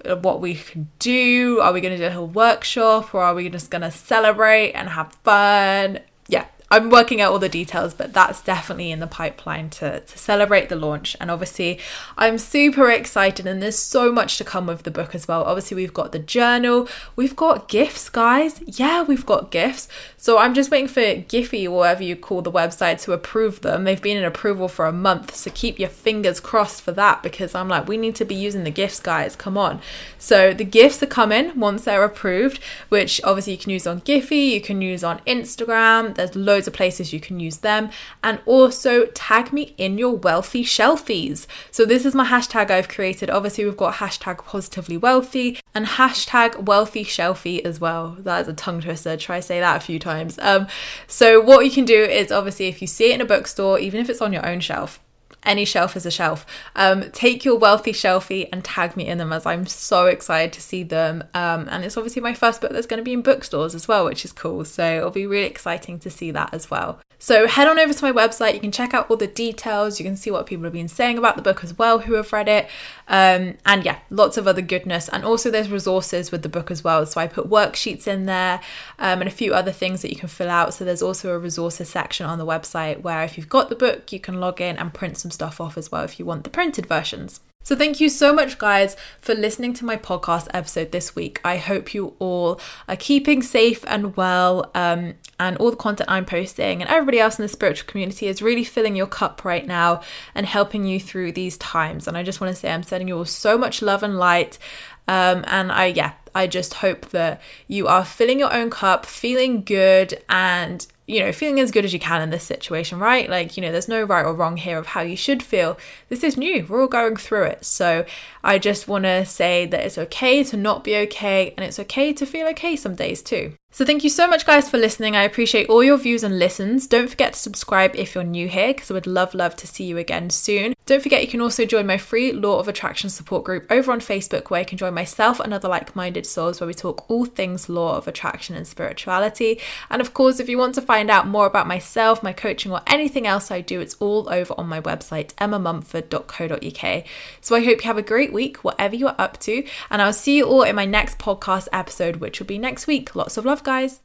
what 0.05 0.41
we 0.41 0.55
can 0.55 0.89
do. 0.99 1.61
Are 1.63 1.73
we 1.73 1.81
going 1.81 1.97
to 1.97 1.99
do 1.99 2.07
a 2.07 2.11
whole 2.11 2.27
workshop 2.27 3.15
or 3.15 3.23
are 3.23 3.35
we 3.35 3.49
just 3.49 3.71
going 3.71 3.83
to 3.83 3.91
celebrate 3.91 4.73
and 4.73 4.91
have 4.91 5.15
fun? 5.25 6.01
Yeah, 6.29 6.47
I'm 6.73 6.89
working 6.89 7.21
out 7.21 7.33
all 7.33 7.39
the 7.39 7.51
details, 7.51 7.93
but 7.93 8.15
that's 8.15 8.41
definitely 8.41 8.91
in 8.91 8.99
the 8.99 9.07
pipeline 9.07 9.69
to, 9.71 10.01
to 10.01 10.19
celebrate 10.19 10.71
the 10.71 10.77
launch. 10.77 11.15
And 11.21 11.31
obviously, 11.31 11.79
I'm 12.17 12.39
super 12.39 12.91
excited, 12.91 13.47
and 13.47 13.63
there's 13.63 13.79
so 13.79 14.11
much 14.11 14.39
to 14.39 14.45
come 14.45 14.69
with 14.69 14.85
the 14.85 14.91
book 14.91 15.15
as 15.15 15.29
well. 15.29 15.45
Obviously, 15.45 15.75
we've 15.75 15.93
got 15.93 16.13
the 16.13 16.19
journal, 16.19 16.89
we've 17.15 17.37
got 17.37 17.69
gifts, 17.69 18.09
guys. 18.09 18.63
Yeah, 18.67 19.03
we've 19.03 19.27
got 19.27 19.51
gifts. 19.51 19.87
So 20.23 20.39
I'm 20.39 20.55
just 20.55 20.71
waiting 20.71 20.87
for 20.87 21.01
Giphy, 21.01 21.65
or 21.67 21.73
whatever 21.73 22.05
you 22.05 22.15
call 22.15 22.43
the 22.43 22.53
website, 22.53 23.03
to 23.03 23.13
approve 23.13 23.63
them. 23.63 23.83
They've 23.83 24.01
been 24.01 24.17
in 24.17 24.23
approval 24.23 24.69
for 24.69 24.87
a 24.87 24.93
month, 24.93 25.35
so 25.35 25.51
keep 25.53 25.81
your 25.81 25.89
fingers 25.89 26.39
crossed 26.39 26.83
for 26.83 26.93
that 26.93 27.25
because 27.25 27.57
I'm 27.57 27.67
like, 27.67 27.89
we 27.89 27.97
need 27.97 28.15
to 28.15 28.25
be 28.25 28.37
using 28.37 28.63
the 28.63 28.71
gifts, 28.71 29.01
guys. 29.01 29.35
Come 29.35 29.59
on. 29.59 29.81
So 30.21 30.55
the 30.55 30.65
gifts 30.65 31.03
are 31.03 31.07
coming 31.07 31.59
once 31.59 31.83
they're 31.83 32.05
approved, 32.05 32.61
which 32.89 33.21
obviously 33.25 33.55
you 33.55 33.59
can 33.59 33.73
use 33.73 33.85
on 33.85 34.01
Giphy, 34.03 34.51
you 34.51 34.61
can 34.61 34.81
use 34.81 35.03
on 35.03 35.19
Instagram. 35.27 36.15
There's 36.15 36.37
loads 36.37 36.69
of 36.69 36.73
places 36.73 37.13
you 37.13 37.19
can 37.19 37.41
use 37.41 37.57
them. 37.57 37.91
And 38.23 38.41
also 38.47 39.07
tag 39.07 39.53
me 39.53 39.75
in 39.77 39.99
your 39.99 40.15
wealthy 40.15 40.63
shelfies. 40.63 41.49
So 41.73 41.85
this 41.85 42.07
is 42.07 42.15
my 42.15 42.27
hashtag 42.27 42.71
I've 42.71 42.89
created. 42.89 43.29
Obviously, 43.29 43.65
we've 43.65 43.77
got 43.77 43.95
hashtag 43.95 44.45
positively 44.45 44.97
wealthy 44.97 45.59
and 45.75 45.85
hashtag 45.85 46.63
wealthy 46.63 47.05
shelfie 47.05 47.65
as 47.65 47.81
well. 47.81 48.17
That 48.21 48.43
is 48.43 48.47
a 48.49 48.53
tongue 48.53 48.83
twister. 48.83 49.17
Try 49.17 49.41
say 49.41 49.59
that 49.59 49.79
a 49.79 49.81
few 49.81 49.99
times. 49.99 50.12
Um, 50.41 50.67
so 51.07 51.41
what 51.41 51.65
you 51.65 51.71
can 51.71 51.85
do 51.85 52.03
is 52.03 52.31
obviously 52.33 52.67
if 52.67 52.81
you 52.81 52.87
see 52.87 53.11
it 53.11 53.15
in 53.15 53.21
a 53.21 53.25
bookstore, 53.25 53.79
even 53.79 54.01
if 54.01 54.09
it's 54.09 54.21
on 54.21 54.33
your 54.33 54.47
own 54.47 54.61
shelf, 54.61 55.01
any 55.45 55.65
shelf 55.65 55.97
is 55.97 56.07
a 56.07 56.11
shelf. 56.11 56.47
Um, 56.77 57.11
take 57.11 57.45
your 57.45 57.59
wealthy 57.59 57.93
shelfie 57.93 58.49
and 58.53 58.65
tag 58.65 58.97
me 58.97 59.09
in 59.09 59.19
them 59.19 59.33
as 59.33 59.45
I'm 59.45 59.67
so 59.67 60.07
excited 60.07 60.53
to 60.53 60.61
see 60.61 60.83
them. 60.83 61.25
Um, 61.35 61.69
and 61.71 61.85
it's 61.85 61.97
obviously 61.97 62.23
my 62.23 62.35
first 62.35 62.61
book 62.61 62.73
that's 62.73 62.87
going 62.87 62.99
to 62.99 63.05
be 63.05 63.13
in 63.13 63.23
bookstores 63.23 63.75
as 63.75 63.89
well, 63.89 64.05
which 64.05 64.25
is 64.25 64.33
cool. 64.33 64.65
So 64.65 64.99
it'll 64.99 65.11
be 65.11 65.27
really 65.27 65.47
exciting 65.47 65.99
to 66.01 66.11
see 66.11 66.31
that 66.31 66.55
as 66.55 66.71
well. 66.71 67.01
So 67.23 67.47
head 67.47 67.69
on 67.69 67.79
over 67.79 67.95
to 67.95 68.05
my 68.05 68.11
website. 68.11 68.55
You 68.55 68.59
can 68.59 68.73
check 68.73 68.95
out 68.95 69.09
all 69.09 69.17
the 69.17 69.29
details. 69.29 70.01
You 70.01 70.05
can 70.05 70.17
see 70.17 70.33
what 70.33 70.45
people 70.45 70.65
have 70.65 70.73
been 70.73 70.89
saying 70.89 71.19
about 71.19 71.37
the 71.37 71.43
book 71.43 71.63
as 71.63 71.79
well 71.79 72.01
who 72.01 72.15
have 72.15 72.33
read 72.33 72.49
it. 72.49 72.65
Um, 73.07 73.59
and 73.65 73.85
yeah, 73.85 74.01
lots 74.11 74.37
of 74.37 74.49
other 74.49 74.61
goodness. 74.61 75.09
And 75.09 75.25
also 75.25 75.49
there's 75.49 75.71
resources 75.71 76.33
with 76.33 76.43
the 76.43 76.49
book 76.49 76.69
as 76.69 76.83
well. 76.83 77.07
So 77.07 77.21
I 77.21 77.29
put 77.29 77.49
worksheets 77.49 78.09
in 78.09 78.27
there 78.27 78.61
um, 78.99 79.21
and 79.21 79.29
a 79.29 79.31
few 79.31 79.55
other 79.55 79.71
things 79.71 80.03
that 80.03 80.11
you 80.11 80.17
can 80.17 80.29
fill 80.29 80.51
out. 80.51 80.75
So 80.75 80.85
there's 80.85 81.01
also 81.01 81.31
a 81.31 81.39
resources 81.39 81.89
section 81.89 82.27
on 82.27 82.39
the 82.39 82.45
website 82.45 83.03
where 83.03 83.23
if 83.23 83.39
you've 83.39 83.49
got 83.49 83.69
the 83.69 83.77
book, 83.77 84.13
you 84.13 84.19
can 84.19 84.41
log 84.41 84.61
in 84.61 84.77
and 84.77 84.93
print 84.93 85.17
some 85.17 85.31
stuff 85.31 85.61
off 85.61 85.79
as 85.79 85.93
well 85.93 86.03
if 86.03 86.19
you 86.19 86.25
want 86.25 86.43
the 86.43 86.51
printed 86.51 86.87
versions. 86.87 87.39
So, 87.65 87.77
thank 87.77 88.01
you 88.01 88.09
so 88.09 88.33
much, 88.35 88.59
guys, 88.59 88.97
for 89.21 89.37
listening 89.37 89.73
to 89.75 89.85
my 89.85 89.97
podcast 89.97 90.49
episode 90.53 90.91
this 90.91 91.15
week. 91.15 91.41
I 91.45 91.59
hope 91.59 91.95
you 91.95 92.17
all 92.19 92.61
are 92.89 92.97
keeping 92.97 93.41
safe 93.41 93.85
and 93.87 94.17
well, 94.17 94.73
um, 94.75 95.15
and 95.39 95.57
all 95.59 95.71
the 95.71 95.77
content 95.77 96.11
I'm 96.11 96.25
posting 96.25 96.83
and 96.83 96.91
everybody 96.91 97.21
else 97.21 97.39
in 97.39 97.45
the 97.45 97.49
spiritual 97.49 97.87
community 97.87 98.27
is 98.27 98.43
really 98.43 98.65
filling 98.65 98.97
your 98.97 99.07
cup 99.07 99.45
right 99.45 99.65
now 99.65 100.03
and 100.35 100.45
helping 100.45 100.85
you 100.87 100.99
through 100.99 101.33
these 101.33 101.57
times. 101.59 102.09
And 102.09 102.17
I 102.17 102.25
just 102.25 102.41
want 102.41 102.53
to 102.53 102.59
say 102.59 102.73
I'm 102.73 102.83
sending 102.83 103.07
you 103.07 103.19
all 103.19 103.25
so 103.25 103.57
much 103.57 103.81
love 103.81 104.03
and 104.03 104.19
light. 104.19 104.59
Um, 105.07 105.45
and 105.47 105.71
I, 105.71 105.87
yeah, 105.87 106.15
I 106.35 106.49
just 106.49 106.75
hope 106.75 107.11
that 107.11 107.41
you 107.69 107.87
are 107.87 108.05
filling 108.05 108.41
your 108.41 108.53
own 108.53 108.71
cup, 108.71 109.07
feeling 109.07 109.63
good, 109.63 110.21
and 110.29 110.85
you 111.13 111.21
know, 111.21 111.31
feeling 111.31 111.61
as 111.61 111.71
good 111.71 111.85
as 111.85 111.93
you 111.93 111.99
can 111.99 112.23
in 112.23 112.31
this 112.31 112.43
situation, 112.43 112.99
right? 112.99 113.29
Like, 113.29 113.57
you 113.57 113.63
know, 113.63 113.71
there's 113.71 113.89
no 113.89 114.03
right 114.03 114.25
or 114.25 114.33
wrong 114.33 114.57
here 114.57 114.79
of 114.79 114.87
how 114.87 115.03
you 115.03 115.17
should 115.17 115.43
feel. 115.43 115.79
This 116.09 116.25
is 116.25 116.39
new. 116.39 116.65
We're 116.67 116.81
all 116.81 116.89
going 116.89 117.17
through 117.17 117.45
it. 117.45 117.65
So 117.67 118.07
I 118.45 118.59
just 118.59 118.89
want 118.89 119.05
to 119.05 119.25
say 119.25 119.67
that 119.67 119.85
it's 119.85 119.99
okay 119.99 120.43
to 120.45 120.57
not 120.57 120.85
be 120.85 120.97
okay 120.97 121.55
and 121.57 121.65
it's 121.65 121.79
okay 121.79 122.13
to 122.13 122.27
feel 122.27 122.47
okay 122.49 122.77
some 122.77 122.95
days 122.95 123.23
too. 123.23 123.55
So 123.75 123.87
thank 123.87 124.05
you 124.05 124.11
so 124.11 124.29
much 124.29 124.45
guys 124.45 124.69
for 124.69 124.77
listening. 124.77 125.17
I 125.17 125.23
appreciate 125.23 125.71
all 125.71 125.83
your 125.83 125.97
views 125.97 126.23
and 126.23 126.39
listens. 126.39 126.87
Don't 126.87 127.09
forget 127.09 127.33
to 127.33 127.39
subscribe 127.39 127.97
if 127.97 128.15
you're 128.15 128.23
new 128.23 128.47
here 128.47 128.75
because 128.75 128.91
I 128.91 128.95
would 128.95 129.07
love 129.07 129.33
love 129.33 129.57
to 129.57 129.67
see 129.67 129.85
you 129.85 129.97
again 129.97 130.29
soon. 130.29 130.75
Don't 130.85 131.03
forget 131.03 131.23
you 131.23 131.29
can 131.29 131.41
also 131.41 131.65
join 131.65 131.87
my 131.87 131.97
free 131.97 132.33
Law 132.33 132.59
of 132.59 132.69
Attraction 132.69 133.09
support 133.09 133.45
group 133.45 133.65
over 133.71 133.91
on 133.91 134.01
Facebook 134.01 134.51
where 134.51 134.61
you 134.61 134.67
can 134.67 134.77
join 134.77 134.93
myself 134.93 135.41
and 135.41 135.55
other 135.55 135.69
like-minded 135.69 136.27
souls 136.27 136.61
where 136.61 136.67
we 136.67 136.75
talk 136.75 137.09
all 137.09 137.25
things 137.25 137.71
law 137.71 137.97
of 137.97 138.07
attraction 138.07 138.55
and 138.57 138.67
spirituality. 138.67 139.59
And 139.89 140.03
of 140.03 140.13
course, 140.13 140.39
if 140.39 140.51
you 140.51 140.59
want 140.59 140.75
to 140.75 140.83
find 140.83 141.09
out 141.09 141.27
more 141.27 141.47
about 141.47 141.67
myself, 141.67 142.23
my 142.23 142.35
coaching 142.35 142.73
or 142.73 142.83
anything 142.87 143.27
else 143.27 143.51
I 143.51 143.63
do, 143.63 143.81
it's 143.81 143.97
all 144.01 144.29
over 144.29 144.53
on 144.59 144.69
my 144.69 144.83
website 144.83 145.33
emmamumford.co.uk. 145.37 147.05
So 147.41 147.57
I 147.57 147.65
hope 147.65 147.79
you 147.79 147.87
have 147.87 147.97
a 147.97 148.03
week 148.33 148.65
whatever 148.65 148.97
you're 148.97 149.15
up 149.19 149.39
to, 149.41 149.65
and 149.91 150.03
I'll 150.03 150.13
see 150.13 150.39
you 150.39 150.47
all 150.47 150.63
in 150.63 150.77
my 150.77 150.87
next 150.87 151.19
podcast 151.19 151.69
episode 151.73 152.17
which 152.17 152.41
will 152.41 152.47
be 152.47 152.59
next 152.59 152.87
week. 152.87 153.15
Lots 153.15 153.37
of 153.37 153.45
love 153.45 153.63
guys. 153.63 154.01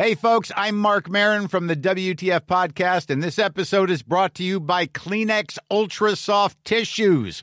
Hey, 0.00 0.14
folks, 0.14 0.50
I'm 0.56 0.78
Marc 0.78 1.10
Maron 1.10 1.46
from 1.46 1.66
the 1.66 1.76
WTF 1.76 2.46
Podcast, 2.46 3.10
and 3.10 3.22
this 3.22 3.38
episode 3.38 3.90
is 3.90 4.02
brought 4.02 4.34
to 4.36 4.42
you 4.42 4.58
by 4.58 4.86
Kleenex 4.86 5.58
Ultra 5.70 6.16
Soft 6.16 6.56
Tissues 6.64 7.42